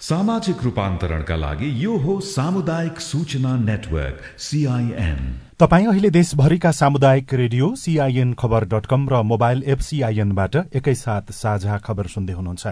सामाजिक 0.00 0.62
रूपान्तरणका 0.62 1.36
लागि 1.36 1.72
यो 1.84 1.96
हो 1.96 2.18
सामुदायिक 2.26 3.00
सूचना 3.00 3.56
नेटवर्क 3.56 4.20
सीआईएन 4.38 5.20
तपाईँ 5.60 5.86
अहिले 5.86 6.10
देशभरिका 6.12 6.70
सामुदायिक 6.74 7.34
radio 7.34 7.74
CIN 7.74 8.34
Khabar 8.36 8.64
dot 8.68 8.86
com 8.86 9.08
र 9.08 9.22
मोबाइल 9.24 9.62
एप 9.66 9.80
सीआईएनबाट 9.80 10.56
एकैसाथ 10.76 11.32
साझा 11.32 11.78
खबर 11.80 12.06
सुन्दै 12.12 12.32
हुनुहुन्छ। 12.32 12.66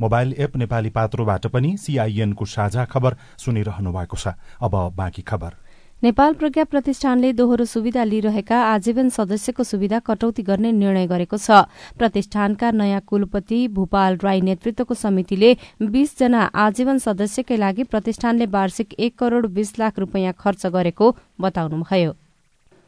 मोबाइल 0.00 0.34
एप 0.38 0.56
नेपाली 0.56 0.90
पात्रोबाट 0.94 1.46
पनि 1.50 1.76
सीआईएनको 1.76 2.44
साझा 2.46 2.84
खबर 2.86 3.16
सुनिरहनु 3.38 3.92
भएको 3.92 4.16
छ। 4.16 4.38
अब 4.62 4.74
बाँकी 4.94 5.22
खबर। 5.22 5.66
नेपाल 6.02 6.34
प्रज्ञा 6.34 6.64
प्रतिष्ठानले 6.64 7.32
दोहोरो 7.32 7.64
सुविधा 7.66 8.02
लिइरहेका 8.04 8.58
आजीवन 8.64 9.08
सदस्यको 9.10 9.62
सुविधा 9.64 9.98
कटौती 10.00 10.42
गर्ने 10.42 10.70
निर्णय 10.72 11.06
गरेको 11.06 11.36
छ। 11.36 11.66
प्रतिष्ठानका 11.98 12.70
नयाँ 12.72 13.00
कुलपति 13.02 13.58
भूपाल 13.74 14.16
राई 14.22 14.40
नेतृत्वको 14.40 14.94
समितिले 14.94 15.50
बीसजना 15.82 16.42
आजीवन 16.54 16.98
सदस्यकै 17.02 17.56
लागि 17.56 17.84
प्रतिष्ठानले 17.90 18.46
वार्षिक 18.46 18.94
एक 18.96 19.18
करोड़ 19.18 19.46
बीस 19.48 19.78
लाख 19.78 19.98
रूपियाँ 19.98 20.34
खर्च 20.38 20.66
गरेको 20.68 21.14
बताउनुभयो। 21.40 22.12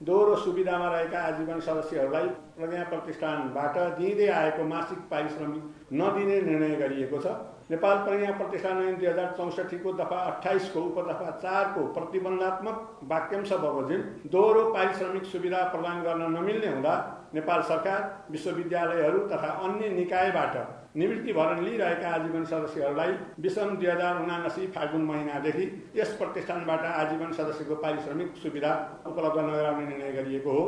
दोहोरो 0.00 0.37
सुविधामा 0.37 0.88
रहेका 0.88 1.19
आजीवन 1.29 1.61
सदस्यहरूलाई 1.61 2.29
प्रज्ञा 2.61 2.83
प्रतिष्ठानबाट 2.87 3.76
दिँदै 3.99 4.26
आएको 4.31 4.64
मासिक 4.67 4.99
पारिश्रमिक 5.11 5.62
नदिने 5.95 6.40
निर्णय 6.43 6.75
गरिएको 6.76 7.19
छ। 7.19 7.33
नेपाल 7.71 7.97
प्रज्ञा 8.05 8.31
प्रतिष्ठान 8.38 8.79
ऐन 8.81 8.97
दुई 8.97 9.07
हजार 9.07 9.35
चौसठीको 9.37 9.93
दफा 9.95 10.17
अठाइसको 10.31 10.81
उपदफा 10.83 11.31
चारको 11.43 11.85
प्रतिबन्धात्मक 11.95 12.99
वाक्यांश 13.11 13.52
बमोजिम। 13.62 14.02
दोहोरो 14.29 14.64
पारिश्रमिक 14.73 15.25
सुविधा 15.26 15.62
प्रदान 15.71 16.02
गर्न 16.02 16.31
नमिल्ने 16.33 16.69
हुँदा 16.69 16.95
नेपाल 17.35 17.62
सरकार 17.64 18.00
विश्वविद्यालयहरू 18.31 19.19
तथा 19.29 19.50
अन्य 19.64 19.88
निकायबाट 19.90 20.57
निवृत्ति 20.97 21.33
भरण 21.33 21.64
लिइरहेका 21.64 22.09
आजीवन 22.11 22.45
सदस्यहरूलाई 22.45 23.12
विषम 23.40 23.76
दुई 23.76 23.87
हजार 23.87 24.23
उनासी 24.23 24.67
फागुन 24.69 25.02
महिनादेखि 25.05 25.67
यस 25.97 26.17
प्रतिष्ठानबाट 26.19 26.85
आजीवन 26.87 27.33
सदस्यको 27.33 27.75
पारिश्रमिक 27.83 28.37
सुविधा 28.43 28.73
उपलब्ध 29.07 29.38
नगराउने 29.40 29.87
निर्णय 29.87 30.12
गरिएको 30.12 30.52
हो। 30.52 30.64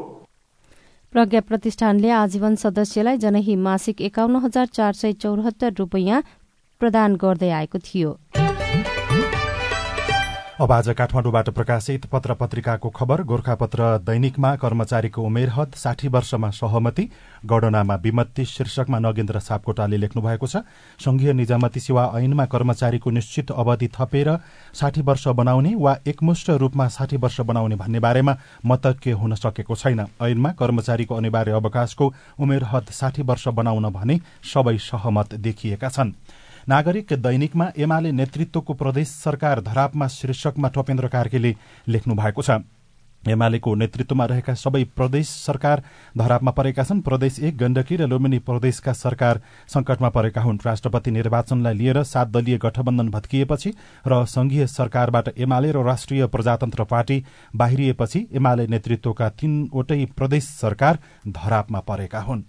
प्रज्ञा 1.12 1.40
प्रतिष्ठानले 1.48 2.10
आजीवन 2.16 2.54
सदस्यलाई 2.56 3.16
जनही 3.24 3.56
मासिक 3.64 4.00
एकाउन्न 4.02 4.36
हजार 4.44 4.66
चार 4.72 4.92
सय 4.96 5.12
चौरात्तर 5.22 5.72
रूपियाँ 5.78 6.22
प्रदान 6.80 7.16
गर्दै 7.20 7.50
आएको 7.52 7.78
थियो। 7.78 8.10
अब 10.62 10.72
आज 10.72 10.88
काठमाडौँबाट 10.88 11.48
प्रकाशित 11.50 12.04
पत्र 12.06 12.34
पत्रिकाको 12.40 12.88
खबर 12.88 13.22
गोर्खापत्र 13.26 13.82
दैनिकमा 13.98 14.54
कर्मचारीको 14.56 15.22
उमेर 15.22 15.48
हद 15.50 15.72
साठी 15.74 16.08
वर्षमा 16.08 16.50
सहमति 16.50 17.08
गणनामा 17.46 17.94
विमत्ती 18.04 18.44
शीर्षकमा 18.44 18.98
नगेन्द्र 18.98 19.40
सापकोटाले 19.40 19.96
लेख्नु 19.96 20.22
भएको 20.22 20.46
छ। 20.46 20.62
संघीय 21.02 21.32
निजामती 21.32 21.80
सेवा 21.80 22.04
ऐनमा 22.14 22.44
कर्मचारीको 22.46 23.10
निश्चित 23.10 23.50
अवधि 23.50 23.88
थपेर 23.88 24.30
साठी 24.74 25.02
वर्ष 25.02 25.26
बनाउने 25.34 25.74
वा 25.74 25.96
एकमुष्ट 26.06 26.50
रूपमा 26.62 26.88
साठी 26.88 27.16
वर्ष 27.16 27.40
बनाउने 27.40 27.76
भन्ने 27.76 27.98
बारेमा 27.98 28.36
मतज्ञ 28.66 29.12
हुन 29.12 29.34
सकेको 29.34 29.74
छैन। 29.74 30.06
ऐनमा 30.22 30.52
कर्मचारीको 30.52 31.14
अनिवार्य 31.14 31.58
अवकाशको 31.58 32.12
उमेर 32.38 32.64
हद 32.64 32.94
साठी 33.00 33.22
वर्ष 33.22 33.48
बनाउन 33.50 33.90
भने 33.90 34.20
सबै 34.54 34.78
सहमत 34.80 35.34
देखिएका 35.34 35.88
छन्। 35.88 36.12
नागरिक 36.68 37.12
दैनिकमा 37.12 37.66
एमाले 37.76 38.12
नेतृत्वको 38.12 38.74
प्रदेश 38.74 39.08
सरकार 39.08 39.60
धरापमा 39.62 40.06
शीर्षकमा 40.08 40.68
टपेन्द्र 40.68 41.08
कार्कीले 41.08 41.56
लेख्नु 41.88 42.14
भएको 42.14 42.42
छ। 42.42 42.62
एमालेको 43.22 43.74
नेतृत्वमा 43.74 44.24
रहेका 44.26 44.54
सबै 44.54 44.82
प्रदेश 44.96 45.28
सरकार 45.28 45.82
धरापमा 46.18 46.50
परेका 46.50 46.82
छन्। 46.84 47.00
प्रदेश 47.00 47.38
एक 47.40 47.56
गण्डकी 47.56 47.96
र 47.96 48.06
लुम्बिनी 48.06 48.38
प्रदेशका 48.38 48.92
सरकार 48.92 49.40
संकटमा 49.68 50.08
परेका 50.08 50.42
हुन्। 50.42 50.58
राष्ट्रपति 50.66 51.10
निर्वाचनलाई 51.10 51.74
लिएर 51.74 52.02
सात 52.02 52.28
दलीय 52.28 52.58
गठबन्धन 52.58 53.08
भत्किएपछि 53.08 53.74
र 54.06 54.24
संघीय 54.26 54.66
सरकारबाट 54.66 55.38
एमाले 55.38 55.70
र 55.72 55.86
राष्ट्रिय 55.86 56.26
प्रजातन्त्र 56.26 56.84
पार्टी 56.84 57.24
बाहिरिएपछि 57.56 58.26
एमाले 58.34 58.66
नेतृत्वका 58.66 59.28
तीनवटै 59.30 60.04
प्रदेश 60.16 60.44
सरकार 60.58 60.98
धरापमा 61.28 61.80
परेका 61.80 62.20
हुन्। 62.20 62.42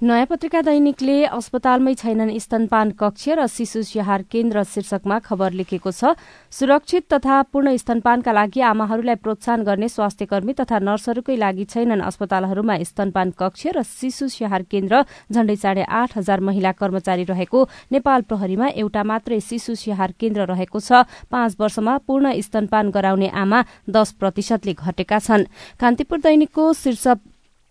नयाँ 0.00 0.26
पत्रिका 0.26 0.60
दैनिकले 0.64 1.14
अस्पतालमै 1.28 1.92
छैनन् 1.94 2.32
स्तनपान 2.40 2.90
कक्ष 2.96 3.36
र 3.36 3.46
शिशु 3.46 3.82
स्याहार 3.84 4.22
केन्द्र 4.32 4.62
शीर्षकमा 4.64 5.18
खबर 5.20 5.52
लेखेको 5.52 5.90
छ 5.92 6.16
सुरक्षित 6.52 7.04
तथा 7.12 7.42
पूर्ण 7.52 7.76
स्तनपानका 7.76 8.32
लागि 8.32 8.60
आमाहरूलाई 8.64 9.20
प्रोत्साहन 9.20 9.62
गर्ने 9.62 9.88
स्वास्थ्य 9.92 10.24
कर्मी 10.24 10.52
तथा 10.56 10.78
नर्सहरूकै 10.80 11.36
लागि 11.36 11.64
छैनन् 11.68 12.00
अस्पतालहरूमा 12.00 12.76
स्तनपान 12.80 13.30
कक्ष 13.36 13.66
र 13.76 13.82
शिशु 13.84 14.28
स्याहार 14.32 14.62
केन्द्र 14.72 15.04
झण्डै 15.36 15.56
साढे 15.60 15.84
आठ 15.84 16.16
हजार 16.16 16.40
महिला 16.48 16.72
कर्मचारी 16.80 17.24
रहेको 17.28 17.60
नेपाल 17.92 18.20
प्रहरीमा 18.24 18.68
एउटा 18.80 19.02
मात्रै 19.04 19.40
शिशु 19.44 19.74
स्याहार 19.76 20.16
केन्द्र 20.16 20.48
रहेको 20.48 20.80
छ। 20.80 21.04
पाँच 21.28 21.60
वर्षमा 21.60 21.98
पूर्ण 22.08 22.40
स्तनपान 22.40 22.88
गराउने 22.88 23.28
आमा 23.36 23.60
दश 23.84 24.16
प्रतिशतले 24.16 24.72
घटेका 24.80 25.18
छन्। 25.20 25.44
कान्तिपुर 25.76 26.18
दैनिकको 26.24 26.72
शीर्षक 26.72 27.29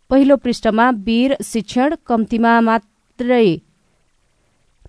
पहिलो 0.09 0.35
पृष्ठमा 0.43 0.89
वीर 1.05 1.33
शिक्षण 1.43 1.93
कम्तीमा 2.07 2.59
मात्रै 2.67 3.45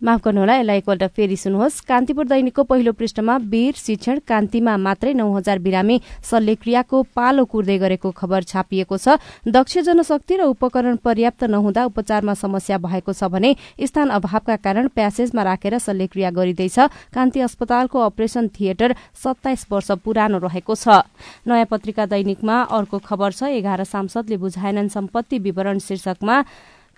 माफ 0.02 0.20
गर्नुहोला 0.24 0.54
यसलाई 0.56 0.78
एकपल्ट 0.78 1.02
फेरि 1.12 1.36
सुन्नुहोस्। 1.36 1.80
कान्तिपुर 1.84 2.24
दैनिकको 2.26 2.62
पहिलो 2.64 2.92
पृष्ठमा 2.92 3.36
वीर 3.44 3.74
शिक्षण 3.76 4.18
कान्तिमा 4.24 4.76
मात्रै 4.78 5.12
नौ 5.12 5.28
हजार 5.32 5.58
बिरामी 5.60 6.00
शल्यक्रियाको 6.24 7.02
पालो 7.12 7.44
कुर्दै 7.44 7.76
गरेको 7.78 8.10
खबर 8.10 8.42
छापिएको 8.42 8.96
छ। 8.96 9.20
दक्ष 9.46 9.78
जनशक्ति 9.84 10.36
र 10.36 10.48
उपकरण 10.48 10.96
पर्याप्त 11.04 11.44
नहुँदा 11.46 11.84
उपचारमा 11.84 12.34
समस्या 12.34 12.78
भएको 12.80 13.12
छ 13.12 13.28
भने 13.28 13.54
स्थान 13.78 14.08
अभावका 14.08 14.56
कारण 14.56 14.88
प्यासेजमा 14.88 15.42
राखेर 15.44 15.78
शल्यक्रिया 15.78 16.30
गरिँदैछ। 16.32 16.78
कान्ति 17.12 17.40
अस्पतालको 17.44 17.98
अपरेशन 18.00 18.48
थिएटर 18.50 18.96
सत्ताइस 19.12 19.66
वर्ष 19.68 19.90
पुरानो 20.00 20.38
रहेको 20.40 20.74
छ। 20.74 21.04
नयाँ 21.44 21.68
पत्रिका 21.68 22.06
दैनिकमा 22.08 22.56
अर्को 22.72 22.98
खबर 23.04 23.32
छ। 23.32 23.52
एघार 23.52 23.84
सांसदले 23.84 24.36
बुझाएनन् 24.40 24.88
सम्पत्ति 24.88 25.38
विवरण 25.38 25.78
शीर्षकमा 25.78 26.36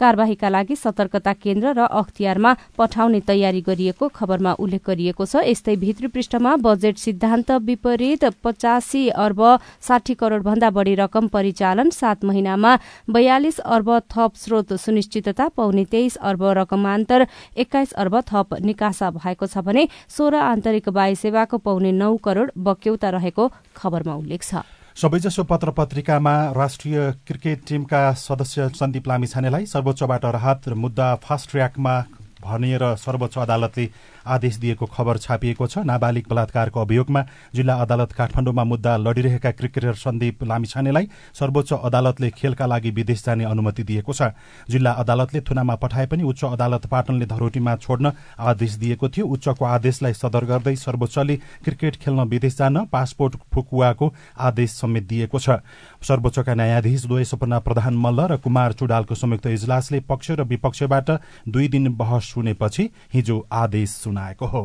कार्यवाहीका 0.03 0.49
लागि 0.49 0.77
सतर्कता 0.77 1.33
केन्द्र 1.35 1.73
र 1.73 1.87
अख्तियारमा 1.95 2.55
पठाउने 2.79 3.21
तयारी 3.23 3.61
गरिएको 3.63 4.09
खबरमा 4.11 4.53
उल्लेख 4.59 4.83
गरिएको 4.87 5.25
छ। 5.25 5.45
यस्तै 5.47 5.77
भित्री 5.79 6.09
पृष्ठमा 6.09 6.57
बजेट 6.61 6.97
सिद्धान्त 6.99 7.51
विपरीत 7.63 8.25
पचासी 8.43 9.03
अर्ब 9.19 9.41
साठी 9.83 10.15
करोड़ 10.17 10.43
भन्दा 10.43 10.71
बढ़ी 10.73 10.95
रकम 10.97 11.29
परिचालन 11.29 11.91
सात 11.93 12.25
महिनामा 12.25 12.77
बयालिस 13.09 13.59
अर्ब 13.71 13.91
थप 14.11 14.33
स्रोत 14.37 14.73
सुनिश्चितता 14.81 15.49
पौने 15.57 15.85
तेइस 15.93 16.17
अर्ब 16.23 16.43
रकमान्तर 16.59 17.27
एक्काइस 17.57 17.93
अर्ब 18.03 18.21
थप 18.29 18.55
निकासा 18.63 19.11
भएको 19.13 19.47
छ 19.47 19.65
भने 19.65 19.89
सोह्र 20.11 20.45
आन्तरिक 20.45 20.89
वायु 20.91 21.17
सेवाको 21.17 21.59
पौने 21.61 21.93
नौ 21.95 22.15
करोड़ 22.25 22.51
बक्यौता 22.61 23.11
रहेको 23.11 23.51
खबरमा 23.77 24.15
उल्लेख 24.17 24.43
छ। 24.43 24.82
सबैजसो 24.97 25.43
पत्र 25.45 25.71
पत्रिकामा 25.73 26.33
राष्ट्रिय 26.53 26.99
क्रिकेट 27.27 27.61
टीमका 27.69 28.01
सदस्य 28.15 28.69
सन्दीप 28.79 29.07
लामिछानेलाई 29.09 29.67
सर्वोच्चबाट 29.67 30.25
राहत 30.37 30.69
मुद्दा 30.77 31.15
फास्ट 31.23 31.51
ट्र्याकमा 31.51 31.95
भनेर 32.43 32.85
सर्वोच्च 33.05 33.39
अदालतले 33.39 33.87
आदेश 34.27 34.57
दिएको 34.57 34.87
खबर 34.87 35.19
छापिएको 35.19 35.67
छ। 35.67 35.79
नाबालिग 35.85 36.27
बलात्कारको 36.31 36.81
अभियोगमा 36.81 37.25
जिल्ला 37.55 37.75
अदालत 37.77 38.13
काठमाडौँमा 38.13 38.65
मुद्दा 38.65 38.97
लडिरहेका 38.99 39.51
क्रिकेटर 39.53 39.95
सन्दीप 39.97 40.45
लामिछानेलाई 40.45 41.09
सर्वोच्च 41.35 41.73
अदालतले 41.75 42.31
खेलका 42.33 42.67
लागि 42.67 42.91
विदेश 42.93 43.25
जाने 43.25 43.45
अनुमति 43.45 43.83
दिएको 43.83 44.13
छ। 44.13 44.33
जिल्ला 44.69 44.91
अदालतले 45.03 45.41
थुनामा 45.43 45.75
पठाए 45.77 46.07
पनि 46.07 46.23
उच्च 46.23 46.45
अदालत 46.47 46.87
पाटनले 46.87 47.27
धरोटीमा 47.27 47.77
छोड्न 47.79 48.13
आदेश 48.39 48.73
दिएको 48.77 49.09
थियो। 49.09 49.27
उच्चको 49.27 49.65
आदेशलाई 49.67 50.13
सदर 50.15 50.45
गर्दै 50.45 50.77
सर्वोच्चले 50.77 51.37
क्रिकेट 51.65 51.97
खेल्न 51.97 52.29
विदेश 52.29 52.57
जान 52.59 52.85
पासपोर्ट 52.93 53.37
फुकुवाको 53.55 54.13
आदेश 54.41 54.71
समेत 54.73 55.05
दिएको 55.09 55.39
छ। 55.39 55.59
सर्वोच्चका 56.03 56.55
न्यायाधीश 56.55 57.07
द्वय 57.07 57.25
सपना 57.25 57.59
प्रधान 57.61 57.95
मल्ल 57.97 58.27
र 58.27 58.37
कुमार 58.39 58.73
चुडालको 58.73 59.15
संयुक्त 59.15 59.47
इजलासले 59.49 60.01
पक्ष 60.03 60.31
र 60.33 60.43
विपक्षबाट 60.45 61.11
दुई 61.49 61.69
दिन 61.69 61.95
बहस 61.97 62.33
सुनेपछि 62.33 62.89
हिजो 63.15 63.37
आदेश 63.53 63.91
सुनाएको 64.13 64.47
हो। 64.47 64.63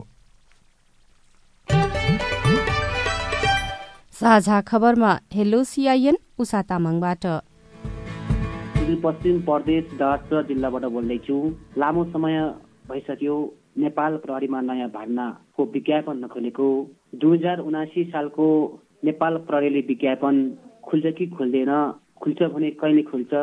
साझा 4.11 4.59
खबरमा 4.61 5.11
हेलो 5.33 5.63
सिआइएन 5.63 6.17
उषा 6.39 6.61
तामाङबाट। 6.69 7.25
पश्चिम 9.03 9.39
प्रदेश 9.47 9.83
डाँड 9.99 10.47
जिल्लाबाट 10.47 10.83
बोल्दैछु। 10.91 11.35
लामो 11.77 12.03
समय 12.11 12.35
भइसक्यो 12.89 13.35
नेपाल 13.77 14.17
प्रहरीमा 14.17 14.59
नयाँ 14.61 14.89
भागनाको 14.89 15.63
विज्ञापन 15.73 16.17
नखोलेको। 16.23 16.67
दुई 17.15 17.37
हजार 17.37 17.57
उनासी 17.61 18.03
सालको 18.11 18.47
नेपाल 19.05 19.37
प्रहरीले 19.47 19.81
विज्ञापन 19.87 20.35
खुल्छ 20.87 21.13
कि 21.17 21.27
खुल्दैन 21.37 21.71
खुल्छ 22.21 22.39
भने 22.43 22.69
कहिले 22.81 23.03
खुल्छ? 23.11 23.33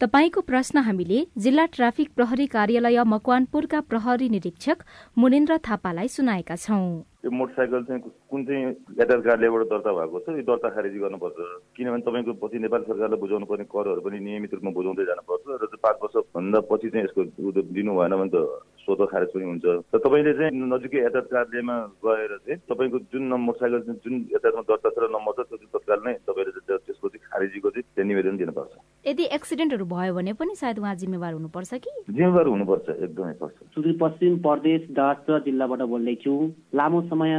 तपाईँको 0.00 0.40
प्रश्न 0.40 0.78
हामीले 0.84 1.18
जिल्ला 1.38 1.64
ट्राफिक 1.74 2.08
प्रहरी 2.16 2.46
कार्यालय 2.46 3.02
मकवानपुरका 3.06 3.80
प्रहरी 3.80 4.28
निरीक्षक 4.28 4.82
मुनेन्द्र 5.18 5.58
थापालाई 5.62 6.08
सुनाएका 6.08 6.56
छौं। 6.56 6.82
यो 7.24 7.30
मोटरसाइकल 7.30 7.82
चाहिँ 7.84 8.00
कुन 8.02 8.44
चाहिँ 8.44 8.64
यातायात 8.98 9.22
कार्यालयबाट 9.24 9.62
दर्ता 9.70 9.92
भएको 9.94 10.18
छ 10.18 10.34
यो 10.34 10.42
दर्ता 10.50 10.68
खारेजी 10.74 10.98
गर्नुपर्छ। 10.98 11.38
किनभने 11.78 12.02
तपाईँको 12.04 12.32
पछि 12.42 12.58
नेपाल 12.58 12.82
सरकारले 12.90 13.16
बुझाउनु 13.22 13.46
पर्ने 13.46 13.64
करहरू 13.70 14.00
पनि 14.02 14.18
नियमित 14.18 14.54
रूपमा 14.54 14.70
बुझाउँदै 14.74 15.04
जानुपर्छ 15.08 15.44
र 15.62 15.76
पाँच 15.78 15.96
वर्षभन्दा 16.02 16.60
पछि 16.68 16.88
चाहिँ 16.90 17.04
यसको 17.06 17.62
दिनु 17.70 17.92
भएन 17.94 18.14
भने 18.18 18.30
त 18.34 18.36
स्वत 18.82 19.00
खारेज 19.14 19.30
पनि 19.30 19.44
हुन्छ। 19.46 19.64
र 19.94 19.98
तपाईँले 20.04 20.32
चाहिँ 20.36 20.52
नजिकै 20.74 21.00
यातायात 21.06 21.26
कार्यालयमा 21.32 21.76
गएर 22.02 22.32
चाहिँ 22.44 22.58
तपाईँको 22.66 22.98
जुन 23.14 23.32
मोटरसाइकल 23.46 23.80
जुन 24.04 24.14
यातायातमा 24.34 24.62
दर्ता 24.68 24.88
छ 24.90 24.98
र 25.00 25.08
नम्बर 25.16 25.32
छ 25.38 25.54
त्यो 25.54 25.70
तत्काल 25.70 26.00
नै 26.02 26.14
तपाईँले 26.28 26.60
त्यसको 26.66 27.06
चाहिँ 27.08 27.24
खारेजीको 27.30 27.68
चाहिँ 27.70 28.08
निवेदन 28.10 28.36
दिनुपर्छ। 28.42 28.74
यदि 29.06 29.24
एक्सिडेन्टहरू 29.36 29.84
भयो 29.84 30.14
भने 30.14 30.32
पनि 30.32 30.54
सायद 30.56 30.78
उहाँ 30.78 30.94
जिम्मेवार 30.94 31.32
हुनुपर्छ 31.32 31.74
कि? 31.74 31.90
जिम्मेवार 32.10 32.46
हुनुपर्छ 32.46 32.88
एकदमै 32.88 33.32
पर्छ। 33.32 33.56
सुदूरपश्चिम 33.74 34.38
प्रदेश 34.38 34.86
डाँड 34.90 35.44
जिल्लाबाट 35.44 35.82
बोल्दैछु। 35.82 36.32
लामो 36.74 37.00
समय 37.02 37.36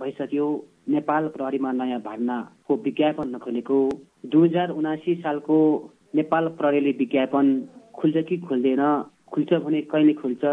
भइसक्यो 0.00 0.46
नेपाल 0.88 1.28
प्रहरीमा 1.28 1.72
नयाँ 1.72 2.00
भागनाको 2.00 2.76
विज्ञापन 2.76 3.28
नखोलेको। 3.34 3.78
दुई 4.26 4.48
हजार 4.48 4.70
उनासी 4.70 5.14
सालको 5.14 5.58
नेपाल 6.14 6.48
प्रहरीले 6.54 6.90
विज्ञापन 6.98 7.46
खुल्छ 7.98 8.16
कि 8.28 8.36
खुल्दैन 8.38 8.82
खुल्छ 9.32 9.52
भने 9.52 9.80
कहिले 9.90 10.12
खुल्छ? 10.22 10.44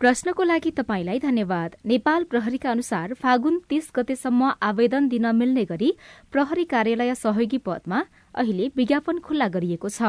प्रश्नको 0.00 0.42
लागि 0.42 0.70
तपाईँलाई 0.70 1.18
धन्यवाद। 1.18 1.76
नेपाल 1.86 2.24
प्रहरीका 2.24 2.70
अनुसार 2.70 3.14
फागुन 3.14 3.60
तीस 3.68 3.92
गतेसम्म 3.96 4.50
आवेदन 4.62 5.08
दिन 5.08 5.26
मिल्ने 5.36 5.64
गरी 5.64 5.90
प्रहरी 6.32 6.64
कार्यालय 6.64 7.14
सहयोगी 7.14 7.58
पदमा 7.58 8.02
अहिले 8.34 8.70
विज्ञापन 8.76 9.18
खुल्ला 9.18 9.48
गरिएको 9.48 9.88
छ। 9.88 10.02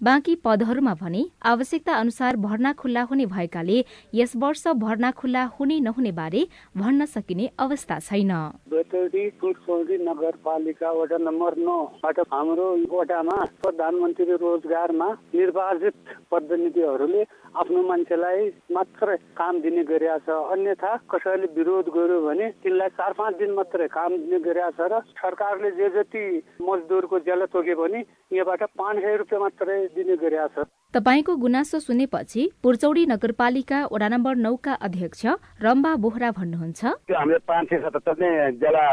बाँकी 0.00 0.34
पदहरूमा 0.44 0.94
भने 0.94 1.24
आवश्यकता 1.42 1.94
अनुसार 1.94 2.36
भर्ना 2.36 2.72
खुल्ला 2.72 3.02
हुने 3.02 3.26
भएकाले 3.26 3.84
यस 4.14 4.32
वर्ष 4.36 4.66
भर्ना 4.76 5.10
खुल्ला 5.10 5.44
हुने 5.56 5.78
नहुने 5.80 6.12
बारे 6.12 6.46
भन्न 6.76 7.06
सकिने 7.06 7.50
अवस्था 7.58 7.98
छैन। 8.00 8.32
गतौरी 8.78 9.22
पुटपौडी 9.40 9.96
नगरपालिका 10.00 10.90
वडा 10.92 11.16
नम्बर 11.20 11.54
नौबाट 11.60 12.18
हाम्रो 12.30 12.66
वडामा 12.90 13.38
प्रधानमन्त्री 13.58 14.36
रोजगारमा 14.36 15.08
निर्वाचित 15.32 16.12
प्रतिनिधिहरूले 16.30 17.24
आफ्नो 17.56 17.82
मान्छेलाई 17.82 18.46
मात्रै 18.72 19.16
काम 19.34 19.60
दिने 19.60 19.84
गरिरहेको 19.84 20.38
छ 20.38 20.54
अन्यथा 20.54 20.94
कसैले 21.10 21.52
विरोध 21.54 21.92
गर्यो 21.92 22.22
भने 22.22 22.50
तिनलाई 22.62 22.96
चार 22.96 23.18
पाँच 23.18 23.36
दिन 23.36 23.54
मात्रै 23.54 23.88
काम 23.90 24.16
दिने 24.16 24.44
गरिरहेको 24.46 24.76
छ 24.80 24.92
र 24.92 25.04
सरकारले 25.18 25.76
जे 25.76 25.94
जति 25.94 26.26
मजदुरको 26.64 27.24
ज्याला 27.26 27.52
तोक्यो 27.52 27.76
भने 27.76 28.04
यहाँबाट 28.32 28.68
पाँच 28.78 29.00
सय 29.00 29.16
रुपियाँ 29.18 29.42
मात्रै 29.42 29.80
दिने 29.94 30.16
गरिरहेको 30.18 30.70
तपाईँको 30.94 31.34
गुनासो 31.36 31.78
सुनेपछि 31.78 32.50
पुर्चौडी 32.64 33.04
नगरपालिका 33.06 33.78
वडा 33.92 34.08
नम्बर 34.08 34.34
नौका 34.40 34.72
अध्यक्ष 34.80 35.26
रम्बा 35.60 35.94
बोहरा 36.00 36.30
भन्नुहुन्छ। 36.32 37.12
हामीले 37.12 37.38
पाँच 37.44 37.68
सय 37.68 37.78
सतहत्तर 37.84 38.16
नै 38.16 38.56
जेला 38.56 38.84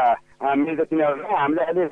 मिल्छ 0.44 0.92
तिनीहरूलाई। 0.92 1.32
हामीले 1.32 1.64
अहिले 1.64 1.88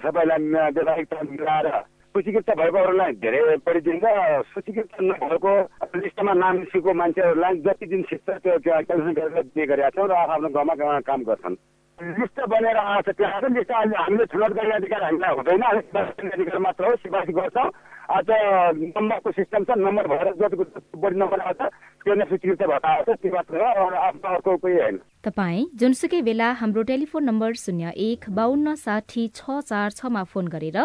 सूचीकृत 2.14 2.50
भएकोहरूलाई 2.52 3.12
धेरै 3.16 3.56
बढी 3.64 3.80
दिन्छ 3.80 4.04
सूचीकृत 4.52 4.92
नभएको 5.08 5.52
लिस्टमा 5.96 6.32
नाम 6.36 6.54
निस्केको 6.58 6.92
मान्छेहरूलाई 7.00 7.54
जति 7.64 7.86
दिन 7.88 8.02
सिक्छ 8.04 8.28
त्यो 8.44 8.60
क्यालकुलेसन 8.60 9.12
गरेर 9.16 9.40
दिने 9.40 9.64
गरेका 9.66 9.90
छौँ 9.96 10.04
र 10.04 10.12
आफ्नो 10.12 10.52
गाउँमा 10.52 11.00
काम 11.08 11.20
गर्छन्। 11.24 11.56
लिस्ट 11.98 12.38
बनेर 12.52 12.76
आएको 12.76 13.08
छ 13.08 13.16
त्यहाँ 13.16 13.48
लिस्ट 13.56 13.72
अहिले 13.72 13.96
हामीले 13.96 14.24
छनौट 14.30 14.52
गर्ने 14.52 14.74
अधिकार 14.78 15.02
हामीलाई 15.02 15.32
हुँदैन। 15.32 15.64
अधिकार 15.64 16.60
मात्र 16.60 16.84
हो 16.84 16.92
सिफारिस 17.02 17.34
गर्छौँ। 17.40 17.72
आज 18.10 18.30
नम्बरको 18.78 19.30
सिस्टम 19.32 19.64
छ 19.64 19.76
नम्बर 19.78 20.06
भएर 20.08 20.32
जतिको 20.40 20.64
बढी 21.00 21.16
नम्बर 21.18 21.40
आउँछ 21.40 21.60
त्यो 22.04 22.14
नै 22.14 22.24
स्वीकृत 22.26 22.62
भएर 22.62 22.86
आउँछ 22.86 23.08
त्यो 23.22 23.32
मात्र 23.34 23.62
हो 23.78 23.86
आफ्नो 24.00 24.34
अर्को 24.34 24.56
कोही 24.56 24.76
होइन 24.78 24.98
तपाईँ 25.24 25.64
जुनसुकै 25.80 26.20
बेला 26.22 26.50
हाम्रो 26.60 26.82
टेलिफोन 26.90 27.24
नम्बर 27.24 27.52
शून्य 27.62 27.92
एक 28.08 28.28
बाहन्न 28.36 28.74
साठी 28.84 29.26
छ 29.34 29.58
चार 29.64 29.90
छमा 29.96 30.22
फोन 30.34 30.48
गरेर 30.54 30.78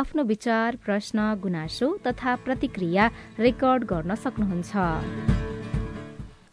आफ्नो 0.00 0.24
विचार 0.32 0.80
प्रश्न 0.84 1.28
गुनासो 1.44 1.92
तथा 2.06 2.34
प्रतिक्रिया 2.48 3.10
रेकर्ड 3.40 3.84
गर्न 3.92 4.14
सक्नुहुन्छ। 4.24 5.41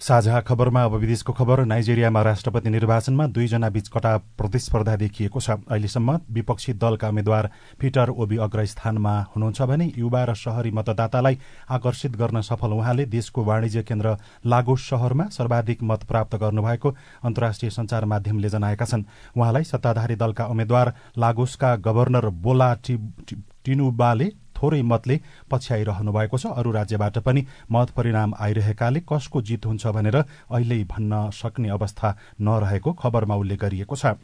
साझा 0.02 0.40
खबरमा 0.42 0.84
अब 0.84 0.94
विदेशको 0.96 1.34
खबर 1.34 1.64
नाइजेरियामा 1.66 2.22
राष्ट्रपति 2.24 2.70
निर्वाचनमा 2.70 3.26
दुईजना 3.28 3.70
बीच 3.70 3.88
कटा 3.92 4.16
प्रतिस्पर्धा 4.40 4.96
देखिएको 4.96 5.40
छ। 5.40 5.50
अहिलेसम्म 5.68 6.20
विपक्षी 6.32 6.74
दलका 6.74 7.10
उम्मेद्वार 7.10 7.50
पीटर 7.80 8.10
ओबी 8.10 8.38
अग्रस्थानमा 8.40 9.16
हुनुहुन्छ 9.36 9.62
भने 9.62 9.92
युवा 9.98 10.24
र 10.24 10.34
शहरी 10.36 10.72
मतदातालाई 10.72 11.38
आकर्षित 11.70 12.16
गर्न 12.16 12.42
सफल 12.42 12.72
उहाँले 12.80 13.06
देशको 13.12 13.44
वाणिज्य 13.44 13.84
केन्द्र 13.84 14.16
लागोस 14.48 14.88
शहरमा 14.88 15.26
सर्वाधिक 15.36 15.84
मत 15.84 16.04
प्राप्त 16.08 16.36
गर्नुभएको 16.40 16.96
अन्तर्राष्ट्रिय 17.24 17.70
संचार 17.70 18.06
माध्यमले 18.06 18.50
जनाएका 18.50 18.86
छन्। 18.86 19.04
उहाँलाई 19.36 19.64
सत्ताधारी 19.66 20.16
दलका 20.16 20.46
उम्मेद्वार 20.48 20.94
लागोसका 21.18 21.76
गवर्नर 21.76 22.30
बोला 22.40 22.74
टिनुबाले 22.88 24.32
थोरै 24.60 24.82
मतले 24.84 25.20
पछ्याइरहनु 25.52 26.12
भएको 26.12 26.38
छ। 26.38 26.46
अरू 26.54 26.72
राज्यबाट 26.72 27.18
पनि 27.24 27.46
मत 27.72 27.90
परिणाम 27.98 28.34
आइरहेकाले 28.40 29.00
कसको 29.10 29.42
जित 29.42 29.66
हुन्छ 29.66 29.88
भनेर 29.88 30.18
अहिले 30.18 30.84
भन्न 30.86 31.30
सक्ने 31.34 31.70
अवस्था 31.70 32.16
नरहेको 32.42 32.94
खबरमा 32.94 33.36
उल्लेख 33.36 33.60
गरिएको 33.60 33.96
छ। 33.96 34.20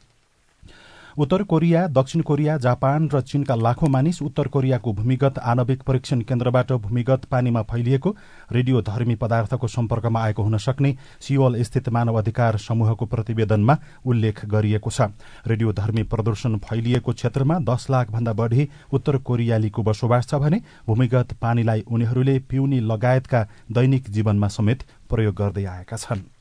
उत्तर 1.18 1.44
कोरिया 1.44 1.86
दक्षिण 1.88 2.22
कोरिया 2.22 2.58
जापान 2.58 3.08
र 3.10 3.20
चीनका 3.24 3.56
लाखौं 3.56 3.90
मानिस 3.90 4.22
उत्तर 4.22 4.48
कोरियाको 4.48 4.94
भूमिगत 4.94 5.38
आणविक 5.42 5.84
परीक्षण 5.84 6.22
केन्द्रबाट 6.22 6.72
भूमिगत 6.84 7.26
पानीमा 7.32 7.62
फैलिएको 7.72 8.16
रेडियो 8.52 8.82
धर्मी 8.82 9.16
पदार्थको 9.16 9.68
सम्पर्कमा 9.68 10.24
आएको 10.24 10.44
हुन 10.44 10.58
सक्ने 10.58 10.96
सियोल 11.22 11.62
स्थित 11.64 11.88
मानव 11.90 12.18
अधिकार 12.18 12.58
समूहको 12.58 13.06
प्रतिवेदनमा 13.06 13.78
उल्लेख 14.06 14.46
गरिएको 14.46 14.90
छ। 14.90 15.08
रेडियो 15.48 15.74
धर्मी 15.74 16.04
प्रदूषण 16.06 16.58
फैलिएको 16.60 17.14
क्षेत्रमा 17.14 17.60
दस 17.64 17.88
लाख 17.90 18.12
भन्दा 18.12 18.34
बढ़ी 18.36 18.70
उत्तर 18.92 19.18
कोरियालीको 19.24 19.84
बसोबास 19.84 20.28
छ 20.28 20.44
भने 20.44 20.62
भूमिगत 20.88 21.34
पानीलाई 21.42 21.88
उनीहरूले 21.88 22.40
पिउनी 22.52 22.80
लगायतका 22.92 23.48
दैनिक 23.72 24.10
जीवनमा 24.12 24.48
समेत 24.52 24.84
प्रयोग 25.10 25.36
गर्दै 25.36 25.66
आएका 25.66 25.98
छन्। 25.98 26.35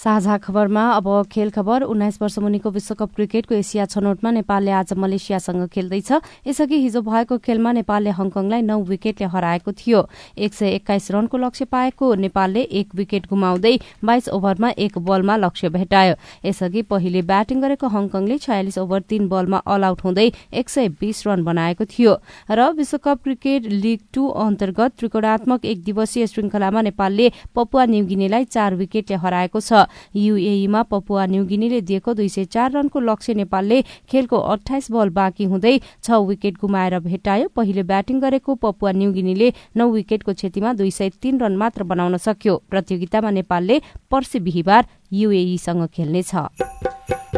साझा 0.00 0.36
खबरमा 0.38 0.82
अब 0.90 1.06
खेल 1.32 1.50
खबर 1.50 1.82
उन्नाइस 1.84 2.16
वर्ष 2.22 2.38
मुनिको 2.38 2.70
विश्वकप 2.70 3.14
क्रिकेटको 3.14 3.54
एसिया 3.54 3.84
छनौटमा 3.86 4.30
नेपालले 4.30 4.70
आज 4.72 4.92
मलेसियासँग 4.96 5.66
खेल्दैछ। 5.68 6.12
यसअघि 6.46 6.76
हिजो 6.76 7.00
भएको 7.04 7.36
खेलमा 7.38 7.72
नेपालले 7.72 8.10
हङकङलाई 8.10 8.62
नौ 8.62 8.80
विकेटले 8.82 9.26
हराएको 9.28 9.72
थियो। 9.72 10.00
एक 10.38 10.54
सय 10.54 10.68
एक्काइस 10.70 11.10
रनको 11.10 11.36
लक्ष्य 11.36 11.64
पाएको 11.66 12.14
नेपालले 12.16 12.62
एक 12.80 12.94
विकेट 12.94 13.26
गुमाउँदै 13.28 13.74
बाइस 14.00 14.28
ओभरमा 14.30 14.70
एक 14.78 14.96
बलमा 14.98 15.36
लक्ष्य 15.36 15.68
भेटायो। 15.68 16.14
यसअघि 16.48 16.82
पहिले 16.88 17.22
ब्याटिङ 17.22 17.60
गरेको 17.60 17.88
हङकङले 17.88 18.38
छयालिस 18.38 18.78
ओभर 18.78 19.00
तीन 19.04 19.28
बलमा 19.28 19.60
अल 19.68 19.84
आउट 19.84 20.00
हुँदै 20.04 20.26
एक 20.54 20.68
सय 20.68 20.88
बीस 20.96 21.26
रन 21.26 21.44
बनाएको 21.44 21.84
थियो। 21.84 22.16
र 22.48 22.70
विश्वकप 22.72 23.20
क्रिकेट 23.24 23.68
लीग 23.68 24.00
टू 24.14 24.26
अन्तर्गत 24.48 24.96
त्रिकोणात्मक 24.96 25.64
एक 25.66 25.84
दिवसीय 25.84 26.26
श्रृंखलामा 26.26 26.80
नेपालले 26.88 27.30
पपुवा 27.54 27.84
न्युगिनीलाई 27.84 28.44
चार 28.48 28.74
विकेटले 28.80 29.16
हराएको 29.20 29.60
छ। 29.60 29.86
युएईमा 30.16 30.82
पपुवा 30.90 31.26
न्युगिनीले 31.26 31.80
दिएको 31.82 32.14
दुई 32.14 32.28
सय 32.28 32.44
चार 32.46 32.70
रनको 32.72 33.00
लक्ष्य 33.00 33.34
नेपालले 33.34 33.82
खेलको 34.10 34.36
अठाइस 34.36 34.90
बल 34.90 35.08
बाँकी 35.10 35.44
हुँदै 35.44 35.74
छ 36.02 36.20
विकेट 36.26 36.54
गुमाएर 36.60 36.98
भेटायो 37.00 37.48
पहिले 37.56 37.82
ब्याटिङ 37.84 38.20
गरेको 38.20 38.54
पपुवा 38.56 38.92
न्युगिनीले 38.92 39.52
नौ 39.76 39.90
विकेटको 39.90 40.32
क्षतिमा 40.34 40.72
दुई 40.74 40.90
सय 40.90 41.10
तीन 41.22 41.40
रन 41.40 41.56
मात्र 41.56 41.82
बनाउन 41.84 42.16
सक्यो। 42.18 42.56
प्रतियोगितामा 42.70 43.30
नेपालले 43.30 43.80
पर्सि 44.10 44.38
बिहिबार 44.40 44.86
युएईसँग 45.12 45.86
खेल्नेछ। 45.94 46.34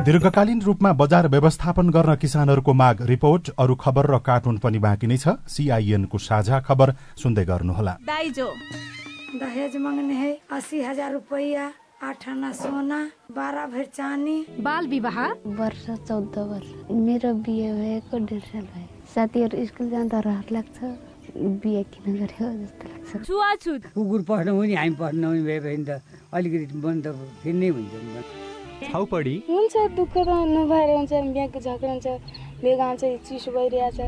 दीर्घकालीन 0.02 0.60
रूपमा 0.62 0.92
बजार 0.92 1.28
व्यवस्थापन 1.28 1.90
गर्न 1.90 2.14
किसानहरूको 2.16 2.72
माग 2.74 3.02
रिपोर्ट 3.06 3.50
अरू 3.58 3.74
खबर 3.76 4.06
र 4.10 4.18
कार्टुन 4.18 4.56
पनि 4.58 4.78
बाँकी 4.78 5.06
नै 5.06 5.16
छ। 5.16 5.36
सीआईएनको 5.46 6.18
साझा 6.18 6.60
खबर 6.60 6.94
सुन्दै 7.22 7.44
गर्नुहोला। 7.44 7.96
दहेज 9.32 9.76
मांगने 9.76 10.14
है 10.14 10.30
अस्सी 10.52 10.82
हजार 10.82 11.12
रुपया। 11.12 11.64
आठ 12.02 12.28
आना 12.28 12.50
सोना 12.52 12.98
बाह्र 13.30 13.66
भर 13.72 13.84
चानी 13.94 14.34
बाल 14.60 14.86
विवाह? 14.88 15.18
वर्ष 15.58 15.84
चौध 16.08 16.38
वर्ष। 16.50 16.70
मेरो 16.90 17.32
बिहे 17.46 17.68
भएको 17.78 18.18
डेढ 18.26 18.42
साल 18.42 18.62
भयो। 18.62 18.86
साथीहरू 19.14 19.64
स्कुल 19.66 19.90
जाँदा 19.90 20.20
रहर 20.26 20.46
लाग्छ 20.52 20.78
बिहे 21.62 21.82
किन 21.94 22.16
गर्यो 22.18 22.48
जस्तो 22.58 22.88
लाग्छ 22.88 23.26
छुवाछुत 23.26 23.86
कुकुर 23.94 24.22
पढ्नु 24.30 24.52
पनि 24.58 24.74
हामी 24.74 24.94
पढ्नु 24.98 25.28
पनि 25.30 25.42
भए 25.46 25.60
भने 25.62 25.84
त 25.86 26.02
अलिकति 26.34 26.80
बन्द 26.82 27.06
फेरि 27.42 27.56
नै 27.58 27.68
हुन्छ 27.78 27.94
छाउपडी 28.90 29.36
हुन्छ 29.48 29.74
दुःख 29.96 30.14
त 30.18 30.28
नभएर 30.58 30.90
हुन्छ 30.96 31.12
बिहाको 31.12 31.58
झगडा 31.60 31.92
हुन्छ 31.92 32.08
बेगा 32.66 32.88
हुन्छ 32.90 33.04
चिसो 33.28 33.50
भइरहेछ 33.58 33.98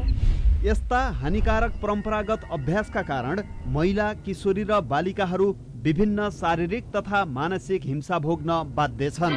यस्ता 0.65 0.99
हानिकारक 1.21 1.73
परम्परागत 1.83 2.45
अभ्यासका 2.53 3.01
कारण 3.03 3.41
महिला 3.73 4.07
किशोरी 4.25 4.63
र 4.63 4.79
बालिकाहरू 4.83 5.49
विभिन्न 5.85 6.29
शारीरिक 6.33 6.85
तथा 6.95 7.25
मानसिक 7.31 7.83
हिंसा 7.85 8.19
भोग्न 8.19 8.57
बाध्य 8.77 9.11
छन् 9.11 9.37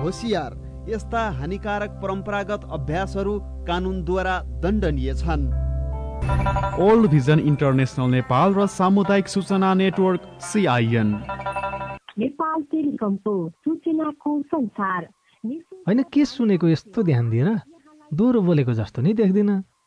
होसियार 0.00 0.56
यस्ता 0.88 1.22
हानिकारक 1.38 1.90
परम्परागत 2.02 2.66
अभ्यासहरू 2.70 3.38
कानुनद्वारा 3.68 4.34
दण्डनीय 4.60 5.14
छन्। 5.14 5.46
ओल्ड 6.82 7.10
भिजन 7.10 7.38
इन्टरनेसनल 7.46 8.10
नेपाल 8.10 8.54
र 8.54 8.66
सामुदायिक 8.74 9.28
सूचना 9.28 9.72
नेटवर्क 9.84 10.28
सिआइएन। 10.42 11.08
नेपाल 12.18 12.58
टेलिकमको 12.74 13.38
सूचनाको 13.62 14.40
संसार। 14.50 15.08
होइन 15.86 16.02
के 16.12 16.24
सुनेको 16.26 16.68
यस्तो 16.68 17.02
ध्यान 17.04 17.30
दिएर 17.30 17.48
दोहोरो 18.10 18.40
बोलेको 18.42 18.72
जस्तो 18.74 19.02
नि 19.02 19.14
देख्दिन। 19.14 19.50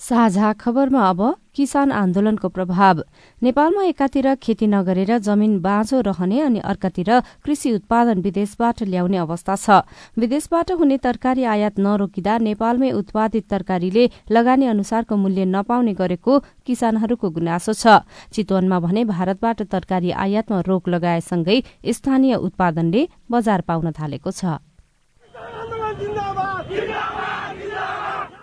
साझा 0.00 0.52
खबरमा 0.54 1.02
अब 1.10 1.20
किसान 1.54 1.92
आन्दोलनको 1.92 2.48
प्रभाव। 2.48 3.02
नेपालमा 3.42 3.82
एकातिर 3.84 4.34
खेती 4.38 4.66
नगरेर 4.66 5.18
जमीन 5.18 5.58
बाँझो 5.60 6.00
रहने 6.00 6.40
अनि 6.40 6.58
अर्कातिर 6.62 7.10
कृषि 7.44 7.72
उत्पादन 7.74 8.20
विदेशबाट 8.22 8.82
ल्याउने 8.84 9.18
अवस्था 9.18 9.56
छ। 9.56 9.82
विदेशबाट 10.14 10.70
हुने 10.72 10.96
तरकारी 11.02 11.44
आयात 11.44 11.78
नरोकिँदा 11.78 12.38
नेपालमै 12.38 12.90
उत्पादित 12.92 13.48
तरकारीले 13.50 14.04
लगानी 14.30 14.66
अनुसारको 14.66 15.16
मूल्य 15.18 15.44
नपाउने 15.50 15.94
गरेको 15.98 16.38
किसानहरूको 16.62 17.30
गुनासो 17.30 17.72
छ। 17.74 18.06
चितवनमा 18.32 18.78
भने 18.78 19.04
भारतबाट 19.04 19.62
तरकारी 19.66 20.10
आयातमा 20.14 20.60
रोक 20.62 20.88
लगाएसँगै 20.88 21.58
स्थानीय 21.90 22.34
उत्पादनले 22.38 23.08
बजार 23.30 23.60
पाउन 23.66 23.90
थालेको 23.98 24.30
छ। 24.30 24.62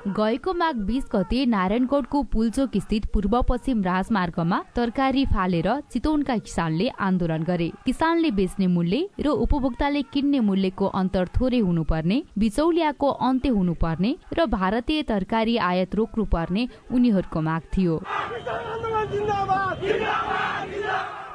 गएको 0.08 0.54
माघ 0.54 0.76
बीस 0.86 1.04
गते 1.14 1.46
नारायणगढको 1.46 2.22
पुलचोक 2.34 2.76
स्थित 2.78 3.06
पूर्व 3.14 3.42
पश्चिम 3.50 3.82
राजमार्गमा 3.84 4.60
तरकारी 4.76 5.24
फालेर 5.26 5.70
चितवनका 5.92 6.36
किसानले 6.38 6.88
आन्दोलन 7.02 7.44
गरे। 7.44 7.70
किसानले 7.86 8.30
बेच्ने 8.38 8.68
मूल्य 8.68 9.02
र 9.20 9.28
उपभोक्ताले 9.46 10.02
किन्ने 10.14 10.40
मूल्यको 10.46 10.86
अन्तर 11.02 11.26
थोरै 11.36 11.60
हुनुपर्ने 11.60 12.22
बिचौलियाको 12.38 13.10
अन्त्य 13.28 13.50
हुनुपर्ने 13.58 14.16
र 14.34 14.46
भारतीय 14.46 15.02
तरकारी 15.10 15.58
आयात 15.70 15.96
रोक्नुपर्ने 15.96 16.68
उनीहरूको 16.94 17.42
माग 17.42 17.62
थियो। 17.74 17.96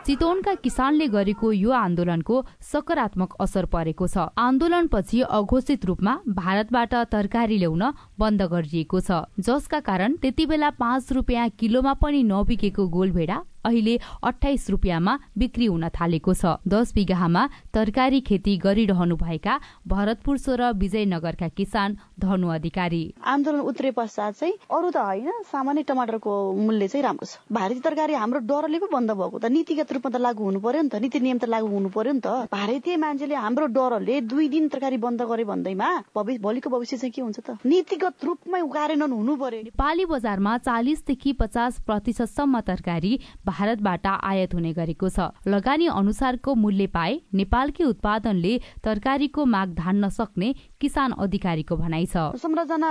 चितवनका 0.07 0.55
किसानले 0.65 1.07
गरेको 1.09 1.51
यो 1.53 1.71
आन्दोलनको 1.71 2.37
सकारात्मक 2.63 3.35
असर 3.41 3.65
परेको 3.65 4.07
छ। 4.07 4.25
आन्दोलनपछि 4.39 5.21
अघोषित 5.29 5.85
रूपमा 5.85 6.15
भारतबाट 6.35 6.95
तरकारी 7.13 7.59
ल्याउन 7.59 7.85
बन्द 8.19 8.43
गरिएको 8.53 9.01
छ। 9.01 9.29
जसका 9.39 9.81
कारण 9.81 10.17
त्यति 10.23 10.47
बेला 10.47 10.71
पाँच 10.81 11.13
रुपियाँ 11.13 11.49
किलोमा 11.61 11.93
पनि 12.01 12.23
नबिकेको 12.25 12.87
गोलभेडा 12.89 13.39
अहिले 13.65 13.99
अठाइस 14.25 14.71
रुपियाँमा 14.71 15.19
बिक्री 15.39 15.67
हुन 15.67 15.89
थालेको 15.91 16.35
छ। 16.35 16.57
दस 16.69 16.93
बिघामा 16.95 17.43
तरकारी 17.75 18.21
खेती 18.23 18.57
गरिरहनुभएका 18.59 19.55
भरतपुर 19.87 20.39
सोह्र 20.39 20.71
विजयनगरका 20.81 21.49
किसान 21.57 21.97
धनु 22.21 22.49
अधिकारी। 22.51 23.03
आन्दोलन 23.25 23.61
उत्रे 23.61 23.91
पश्चात 23.93 24.35
चाहिँ 24.35 24.55
अरू 24.71 24.91
त 24.91 24.97
होइन 24.97 25.43
सामान्य 25.51 25.83
टमाटरको 25.89 26.33
मूल्य 26.55 26.89
चाहिँ 26.89 27.05
राम्रो 27.05 27.27
छ। 27.27 27.39
भारतीय 27.53 27.81
तरकारी 27.81 28.15
हाम्रो 28.15 28.41
डरले 28.49 28.79
पो 28.79 28.89
बन्द 28.89 29.11
भएको 29.13 29.39
त। 29.39 29.45
नीतिगत 29.51 29.93
रूपमा 29.93 30.11
त 30.11 30.21
लागू 30.21 30.45
हुनु 30.45 30.61
पर्यो 30.61 30.83
नि 30.83 30.89
त। 30.89 31.01
नीति 31.01 31.21
नियम 31.21 31.39
त 31.39 31.45
लागू 31.49 31.69
हुनु 31.69 31.89
पर्यो 31.91 32.13
नि 32.13 32.21
त। 32.21 32.49
भारतीय 32.53 32.97
मान्छेले 32.97 33.35
हाम्रो 33.35 33.67
डरले 33.77 34.21
दुई 34.25 34.49
दिन 34.49 34.69
तरकारी 34.69 34.97
बन्द 34.99 35.23
गरे 35.29 35.45
भन्दैमा 35.45 35.89
भोलिको 36.17 36.71
भविष्य 36.71 36.97
चाहिँ 36.97 37.13
के 37.13 37.23
हुन्छ 37.23 37.39
त? 37.41 37.59
नीतिगत 37.67 38.25
रूपमै 38.25 38.61
कार्यान्वयन 38.71 39.13
हुनु 39.13 39.37
पर्यो। 39.37 39.63
नेपाली 39.69 40.05
बजारमा 40.07 40.57
चालिसदेखि 40.59 41.33
पचास 41.41 41.81
प्रतिशतसम्म 41.87 42.61
तरकारी 42.61 43.13
भारतबाट 43.51 44.07
आयात 44.07 44.55
हुने 44.55 44.73
गरेको 44.73 45.09
छ। 45.11 45.29
लगानी 45.47 45.87
अनुसारको 45.91 46.55
मूल्य 46.57 46.87
पाए 46.89 47.21
नेपालकै 47.35 47.85
उत्पादनले 47.85 48.55
तरकारीको 48.85 49.45
माग 49.47 49.75
धान्न 49.75 50.09
सक्ने 50.11 50.49
किसान 50.81 51.13
अधिकारीको 51.21 51.77
भनाइ 51.77 52.07
छ। 52.07 52.17
संरचना 52.39 52.91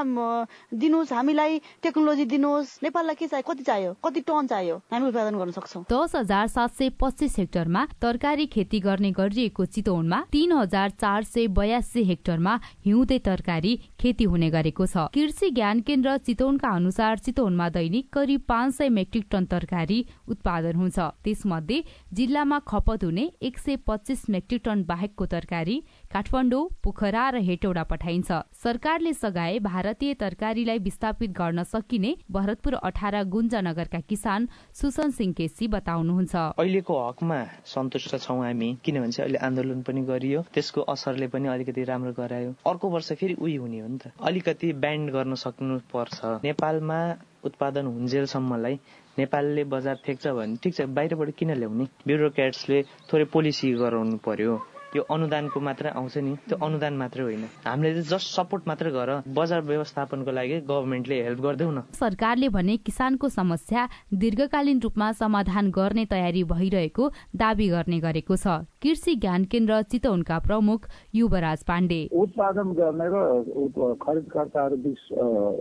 दिनुहोस् 0.76 1.14
हामीलाई 1.14 1.60
टेक्नोलोजी 1.84 2.26
दिनुहोस्। 2.28 2.78
नेपाललाई 2.84 3.16
के 3.16 3.28
चाहियो 3.28 3.48
कति 3.50 3.64
चाहियो 3.64 3.92
कति 4.04 4.22
टन 4.22 4.48
चाहियो 4.48 4.76
हामी 4.92 5.08
उत्पादन 5.08 5.38
गर्न 5.38 5.52
सक्छौँ। 5.52 5.84
दस 5.88 6.16
हजार 6.16 6.48
सात 6.50 6.72
सय 6.72 6.90
पच्चिस 7.00 7.38
हेक्टरमा 7.40 7.86
तरकारी 8.02 8.46
खेती 8.50 8.80
गर्ने 8.80 9.12
गरिएको 9.14 9.66
चितवनमा 9.68 10.20
तीन 10.32 10.52
हजार 10.54 10.90
चार 11.00 11.24
सय 11.26 11.48
बयासी 11.56 12.04
हेक्टरमा 12.04 12.60
हिउँदे 12.86 13.20
तरकारी 13.26 13.74
खेती 14.00 14.24
हुने 14.26 14.50
गरेको 14.50 14.86
छ। 14.86 15.08
कृषि 15.14 15.50
ज्ञान 15.52 15.82
केन्द्र 15.82 16.18
चितवनका 16.20 16.70
अनुसार 16.76 17.18
चितवनमा 17.20 17.70
दैनिक 17.70 18.10
करिब 18.14 18.42
पाँच 18.48 18.74
सय 18.76 18.90
मेट्रिक 18.90 19.26
टन 19.32 19.46
तरकारी 19.48 20.00
उत्पादन 20.28 20.48
हुन्छ। 20.50 21.00
त्यसमध्ये 21.24 21.82
जिल्लामा 22.14 22.60
खपत 22.68 23.04
हुने 23.04 23.26
एक 23.42 23.58
सय 23.58 23.76
पच्चिस 23.88 24.24
मेट्रिक 24.30 24.62
टन 24.66 24.84
बाहेकको 24.84 25.26
तरकारी 25.26 25.78
काठमाडौँ 26.12 26.64
पोखरा 26.84 27.30
र 27.30 27.36
हेटौडा 27.42 27.84
पठाइन्छ। 27.84 28.32
सरकारले 28.64 29.14
सघाए 29.14 29.60
भारतीय 29.60 30.14
तरकारीलाई 30.16 30.80
विस्थापित 30.80 31.32
गर्न 31.32 31.64
सकिने 31.66 32.16
भरतपुर 32.32 32.74
अठार 32.74 33.24
गुन्जनगरका 33.30 34.00
किसान 34.10 34.48
सुसन 34.74 35.10
सिंह 35.12 35.34
केसी 35.34 35.68
बताउनुहुन्छ। 35.68 36.36
अहिलेको 36.36 36.94
हकमा 37.00 37.40
सन्तुष्ट 37.66 38.16
छौँ 38.18 38.40
हामी 38.40 38.70
किनभने 38.84 39.22
अहिले 39.22 39.38
आन्दोलन 39.38 39.82
पनि 39.82 40.02
गरियो 40.04 40.42
त्यसको 40.54 40.82
असरले 40.90 41.28
पनि 41.28 41.48
अलिकति 41.48 41.84
राम्रो 41.84 42.14
गरायो। 42.18 42.54
अर्को 42.66 42.90
वर्ष 42.90 43.12
फेरि 43.14 43.34
उही 43.36 43.56
हुने 43.56 43.80
हो 43.80 43.88
नि 43.88 43.98
त। 43.98 44.12
अलिकति 44.22 44.74
ब्यान्ड 44.74 45.12
गर्न 45.12 45.36
सक्नु 45.36 45.80
पर्छ 45.94 46.42
नेपालमा 46.44 47.00
उत्पादन 47.46 47.86
हुन्जेलसम्मलाई 47.88 48.76
नेपालले 49.20 49.64
बजार 49.76 49.98
थेक्छ 50.08 50.28
भने 50.40 50.56
ठिक 50.64 50.74
छ 50.78 50.88
बाहिरबाट 50.98 51.30
किन 51.40 51.52
ल्याउने? 51.62 51.86
ब्युरोक्रेट्सले 52.08 52.82
थोरै 53.12 53.26
पोलिसी 53.36 53.72
गराउनु 53.84 54.18
पर्यो। 54.28 54.54
यो 54.96 55.02
अनुदानको 55.06 55.60
मात्र 55.60 55.88
आउँछ 55.94 56.18
नि 56.18 56.34
त्यो 56.50 56.58
अनुदान 56.66 56.94
मात्रै 56.98 57.24
होइन। 57.24 57.44
हामीले 57.66 57.92
चाहिँ 57.94 58.10
जस्ट 58.10 58.28
सपोर्ट 58.36 58.64
मात्रै 58.68 58.92
गर 58.92 59.10
बजार 59.38 59.62
व्यवस्थापनको 59.62 60.32
लागि 60.32 60.58
गभर्मेन्टले 60.66 61.22
हेल्प 61.24 61.40
गरिदेऊ 61.42 61.72
न। 61.72 61.80
सरकारले 61.94 62.50
भने 62.50 62.78
किसानको 62.82 63.30
समस्या 63.30 63.82
दीर्घकालीन 64.14 64.80
रूपमा 64.82 65.12
समाधान 65.22 65.70
गर्ने 65.70 66.06
तयारी 66.10 66.44
भइरहेको 66.44 67.10
दावी 67.38 67.68
गर्ने 67.70 68.00
गरेको 68.00 68.36
छ। 68.36 68.66
कृषि 68.82 69.16
ज्ञान 69.16 69.44
केन्द्र 69.52 69.82
चितवनका 69.92 70.38
प्रमुख 70.40 70.88
युवराज 71.14 71.64
पाण्डे। 71.70 72.02
उत्पादन 72.16 72.68
गर्ने 72.80 73.08
र 73.14 73.94
खरिदकर्ताहरू 74.02 74.76
बिच 74.86 75.00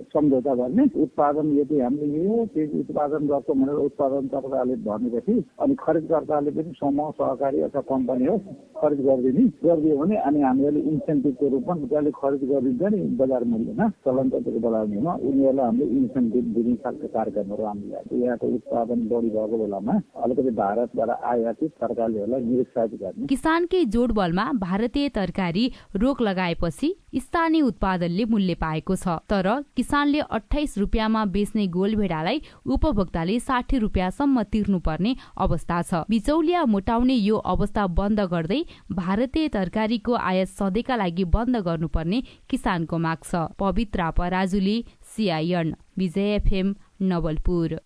सम्झौता 0.09 0.55
गर्ने 0.55 0.85
उत्पादन 1.05 1.47
यदि 1.59 1.81
हामीले 1.81 2.25
यो 2.25 2.37
उत्पादन 2.81 3.27
गर्छौँ 3.29 3.57
भनेर 3.61 3.79
उत्पादन 3.93 4.29
तपाईँहरूले 4.33 4.77
भनेपछि 4.89 5.37
अनि 5.61 5.75
खरिदकर्ताले 5.85 6.51
पनि 6.57 6.73
समूह 6.81 7.11
सहकारी 7.21 7.61
अथवा 7.69 7.83
कम्पनी 7.93 8.27
होस् 8.27 8.47
खरिद 8.79 9.01
गरिदिने 9.19 9.47
गरिदियो 9.65 9.97
भने 9.99 10.17
अनि 10.29 10.41
हामीले 10.43 10.81
इन्सेन्टिभको 10.93 11.49
रूपमा 11.55 11.75
उनीहरूले 11.75 12.11
खरिद 12.21 12.43
गरिदिन्छ 12.51 12.93
नि 12.95 13.01
बजार 13.21 13.45
मूल्यमा 13.53 13.89
चलन 14.05 14.31
चल्तीको 14.33 14.61
बजारमा 14.67 15.13
उनीहरूलाई 15.29 15.67
हामीले 15.67 15.87
इन्सेन्टिभ 15.99 16.45
दिने 16.57 16.75
खालको 16.85 17.09
कार्यक्रमहरू 17.17 17.65
हामीले 17.65 18.25
यहाँको 18.25 18.47
उत्पादन 18.59 19.01
बढी 19.11 19.31
भएको 19.37 19.57
बेलामा 19.59 19.95
अलिकति 20.25 20.51
भारतबाट 20.61 21.11
आयातित 21.33 21.71
तरकारीहरूलाई 21.81 22.41
निरुत्साहित 22.45 22.95
गर्ने। 23.03 23.27
किसानकै 23.27 23.85
जोडबलमा 23.95 24.45
भारतीय 24.61 25.09
तरकारी 25.19 25.65
रोक 25.97 26.23
लगाएपछि 26.23 26.95
स्थानीय 27.19 27.63
उत्पादनले 27.63 28.25
मूल्य 28.31 28.55
पाएको 28.61 28.97
छ 28.97 29.19
तर 29.31 29.49
किसानले 29.77 30.21
अठाइस 30.31 30.79
रुपियाँमा 30.79 31.25
बेच्ने 31.35 31.67
गोलभेडालाई 31.77 32.43
उपभोक्ताले 32.69 33.39
साठी 33.41 33.79
रुपियाँसम्म 33.79 34.43
तिर्नुपर्ने 34.53 35.15
अवस्था 35.39 35.81
छ। 35.83 36.03
बिचौलिया 36.11 36.65
मोटाउने 36.67 37.15
यो 37.15 37.37
अवस्था 37.53 37.87
बन्द 37.99 38.21
गर्दै 38.33 38.61
भारतीय 39.09 39.49
तरकारीको 39.49 40.15
आयात 40.21 40.49
सधैँका 40.49 40.97
लागि 40.97 41.25
बन्द 41.33 41.57
गर्नुपर्ने 41.67 42.21
किसानको 42.51 42.99
माग 42.99 43.19
छ। 43.25 43.41
Pavitra 43.59 44.11
Parajuli 44.19 44.77
CIN 45.13 45.75
Vijay 45.99 46.35
FM 46.35 46.75
Nawalpur. 47.09 47.79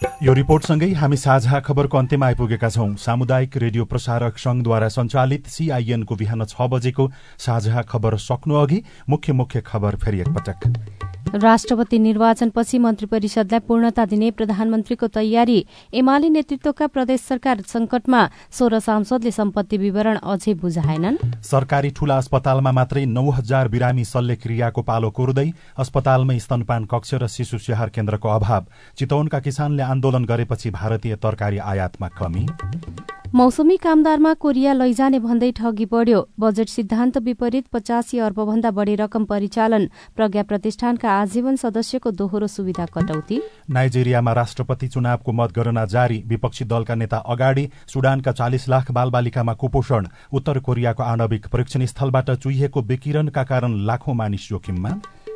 यो 0.00 0.32
रिपोर्टसँगै 0.32 0.88
हामी 0.96 1.16
साझा 1.16 1.58
खबरको 1.60 1.98
अन्त्यमा 1.98 2.26
आइपुगेका 2.26 2.68
छौं। 2.68 2.94
सामुदायिक 2.96 3.56
रेडियो 3.56 3.84
प्रसारक 3.84 4.38
संघद्वारा 4.38 4.88
सञ्चालित 4.88 5.46
सीआईएनको 5.48 6.16
बिहान 6.16 6.44
छ 6.44 6.68
बजेको 6.72 7.10
साझा 7.38 7.82
खबर 7.84 8.16
सक्नु 8.18 8.54
अघि 8.56 8.82
मुख्य 9.08 9.32
मुख्य 9.32 9.60
खबर 9.60 9.96
फेरि 10.00 10.20
एकपटक। 10.20 10.68
राष्ट्रपति 11.30 11.98
निर्वाचनपछि 11.98 12.78
मन्त्री 12.78 13.06
परिषदलाई 13.06 13.60
पूर्णता 13.62 14.04
दिने 14.04 14.30
प्रधानमन्त्रीको 14.30 15.06
तयारी 15.08 15.58
एमाले 15.94 16.28
नेतृत्वका 16.28 16.86
प्रदेश 16.86 17.20
सरकार 17.22 17.60
संकटमा 17.68 18.22
सोह्र 18.50 18.78
सांसदले 18.80 19.30
सम्पत्ति 19.30 19.76
विवरण 19.78 20.16
अझै 20.16 20.54
बुझाएनन्। 20.54 21.16
सरकारी 21.44 21.90
ठूला 21.90 22.16
अस्पतालमा 22.16 22.72
मात्रै 22.72 23.04
नौ 23.06 23.28
हजार 23.30 23.68
बिरामी 23.68 24.04
शल्यक्रियाको 24.04 24.82
पालो 24.82 25.10
कोर्दै 25.10 25.48
अस्पतालमै 25.78 26.38
स्तनपान 26.40 26.84
कक्ष 26.90 27.14
र 27.14 27.26
शिशु 27.28 27.58
स्याहार 27.58 27.88
केन्द्रको 27.94 28.28
अभाव। 28.28 28.66
चितवनका 28.98 29.40
किसानले 29.40 29.82
आन्दोलन 29.90 30.24
गरेपछि 30.24 30.70
भारतीय 30.70 31.16
तरकारी 31.16 31.58
आयातमा 31.58 32.08
कमी? 32.18 32.46
मौसमी 33.34 33.76
कामदारमा 33.76 34.32
कोरिया 34.34 34.72
लैजाने 34.72 35.18
भन्दै 35.18 35.50
ठगी 35.52 35.84
बढ्यो। 35.86 36.20
बजेट 36.40 36.68
सिद्धान्त 36.68 37.18
विपरीत 37.18 37.66
पचासी 37.72 38.18
अर्बभन्दा 38.18 38.70
बढ़ी 38.70 38.94
रकम 38.96 39.24
परिचालन 39.24 39.86
प्रज्ञा 40.16 40.42
प्रतिष्ठानका 40.42 41.10
आजीवन 41.12 41.56
सदस्यको 41.56 42.10
दोहोरो 42.10 42.46
सुविधा 42.46 42.86
कटौती। 42.86 43.40
नाइजेरियामा 43.70 44.32
राष्ट्रपति 44.32 44.88
चुनावको 44.88 45.32
मतगणना 45.32 45.84
जारी। 45.86 46.18
विपक्षी 46.26 46.64
दलका 46.64 46.94
नेता 46.94 47.22
अगाडि 47.28 47.68
सुडानका 47.86 48.32
चालिस 48.32 48.68
लाख 48.68 48.90
बालबालिकामा 48.90 49.54
कुपोषण। 49.54 50.06
उत्तर 50.32 50.58
कोरियाको 50.58 51.02
आणविक 51.04 51.46
परीक्षण 51.46 51.86
स्थलबाट 51.86 52.30
चुहिएको 52.32 52.82
विकिरणका 52.82 53.44
कारण 53.44 53.78
लाखौं 53.86 54.14
मानिस 54.14 54.48
जोखिममा। 54.48 54.90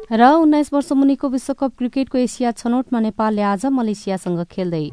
र 0.05 0.25
उन्नाइस 0.37 0.73
वर्ष 0.73 0.93
मुनिको 0.93 1.29
विश्वकप 1.29 1.73
क्रिकेटको 1.79 2.19
एसिया 2.19 2.51
छनौटमा 2.53 3.01
नेपालले 3.01 3.43
आज 3.43 3.65
मलेसियासँग 3.73 4.45
खेल्दै। 4.45 4.85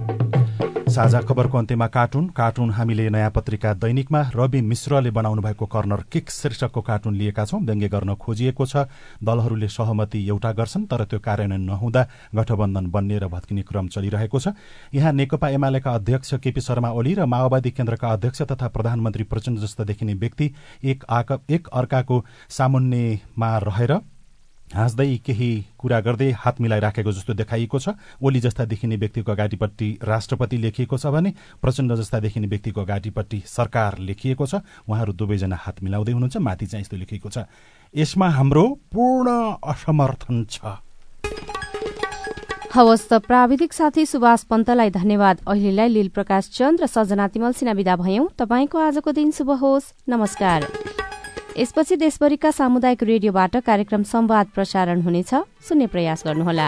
साझा 0.88 1.19
खबरको 1.21 1.58
अन्त्यमा 1.58 1.88
कार्टुन। 1.88 2.28
कार्टुन 2.32 2.69
हामीले 2.71 3.10
नयाँ 3.10 3.32
पत्रिका 3.36 3.74
दैनिकमा 3.76 4.21
रवि 4.36 4.62
मिश्रले 4.62 5.12
बनाउनु 5.12 5.41
भएको 5.41 5.65
कर्नर 5.65 6.04
किक 6.12 6.30
शीर्षकको 6.32 6.82
कार्टुन 6.82 7.15
लिएका 7.15 7.45
छौं। 7.45 7.60
व्यङ्ग्य 7.60 7.89
गर्न 7.89 8.15
खोजिएको 8.15 8.65
छ। 8.65 8.88
दलहरूले 9.19 9.67
सहमति 9.67 10.19
एउटा 10.28 10.52
गर्छन् 10.52 10.88
तर 10.88 11.04
त्यो 11.06 11.19
कार्यान्वयन 11.19 11.62
नहुँदा 11.62 12.08
गठबन्धन 12.36 12.88
बन्ने 12.88 13.17
र 13.19 13.28
भत्किने 13.28 13.62
क्रम 13.67 13.88
चलिरहेको 13.91 14.39
छ। 14.39 14.56
यहाँ 14.93 15.12
नेकपा 15.12 15.50
एमालेका 15.50 15.91
अध्यक्ष 15.91 16.34
केपी 16.39 16.62
शर्मा 16.62 16.91
ओली 16.91 17.13
र 17.19 17.26
माओवादी 17.26 17.71
केन्द्रका 17.71 18.08
अध्यक्ष 18.10 18.41
तथा 18.47 18.67
प्रधानमन्त्री 18.69 19.24
प्रचण्ड 19.28 19.60
जस्ता 19.60 19.84
देखिने 19.84 20.13
व्यक्ति 20.15 20.52
एक 20.86 21.67
अर्काको 21.67 22.24
सामुन्नेमा 22.50 23.58
रहेर 23.60 24.00
हाँस्दै 24.71 25.05
केही 25.19 25.49
कुरा 25.75 25.99
गर्दै 25.99 26.29
हात 26.31 26.62
मिलाइराखेको 26.62 27.12
जस्तो 27.12 27.34
देखाइएको 27.34 27.79
छ। 27.79 27.91
ओली 28.23 28.39
जस्ता 28.39 28.65
देखिने 28.65 28.95
व्यक्तिको 28.95 29.31
अगाडिपट्टि 29.31 29.88
राष्ट्रपति 29.99 30.57
लेखिएको 30.57 30.97
छ 30.97 31.12
भने 31.12 31.34
प्रचण्ड 31.60 31.91
जस्ता 31.99 32.19
देखिने 32.23 32.47
व्यक्तिको 32.47 32.81
अगाडिपट्टि 32.81 33.39
सरकार 33.45 33.97
लेखिएको 33.99 34.45
छ। 34.47 34.63
उहाँहरू 34.88 35.13
दुवैजना 35.13 35.55
हात 35.60 35.84
मिलाउँदै 35.84 36.12
हुनुहुन्छ 36.12 36.38
माथि 36.39 36.65
चाहिँ 36.65 36.81
यस्तो 36.81 36.97
लेखिएको 36.97 37.29
छ। 37.29 37.51
यसमा 37.93 38.27
हाम्रो 38.31 38.63
पूर्ण 38.95 39.60
असमर्थन 39.60 40.45
छ। 40.47 40.79
हवस् 42.71 43.07
त 43.12 43.19
प्राविधिक 43.27 43.73
साथी 43.73 44.05
सुभाष 44.07 44.43
पन्तलाई 44.47 44.89
धन्यवाद। 44.95 45.43
अहिलेलाई 45.43 45.89
लील 45.91 46.10
प्रकाश 46.15 46.47
चन्द 46.55 46.81
र 46.81 46.88
सजना 46.88 47.27
तिमल 47.27 47.51
सिना 47.60 47.75
विदा 47.75 47.95
भयौं। 47.99 48.31
तपाईँको 48.39 48.77
आजको 48.79 49.12
दिन 49.12 49.31
शुभ 49.36 49.51
होस्। 49.60 49.91
नमस्कार। 50.07 51.11
यसपछि 51.58 51.96
देशभरिका 51.96 52.52
सामुदायिक 52.52 53.04
रेडियोबाट 53.04 53.58
कार्यक्रम 53.58 54.04
संवाद 54.04 54.48
प्रसारण 54.56 55.02
हुनेछ। 55.02 55.34
सुन्ने 55.68 55.88
प्रयास 55.88 56.24
गर्नुहोला। 56.26 56.68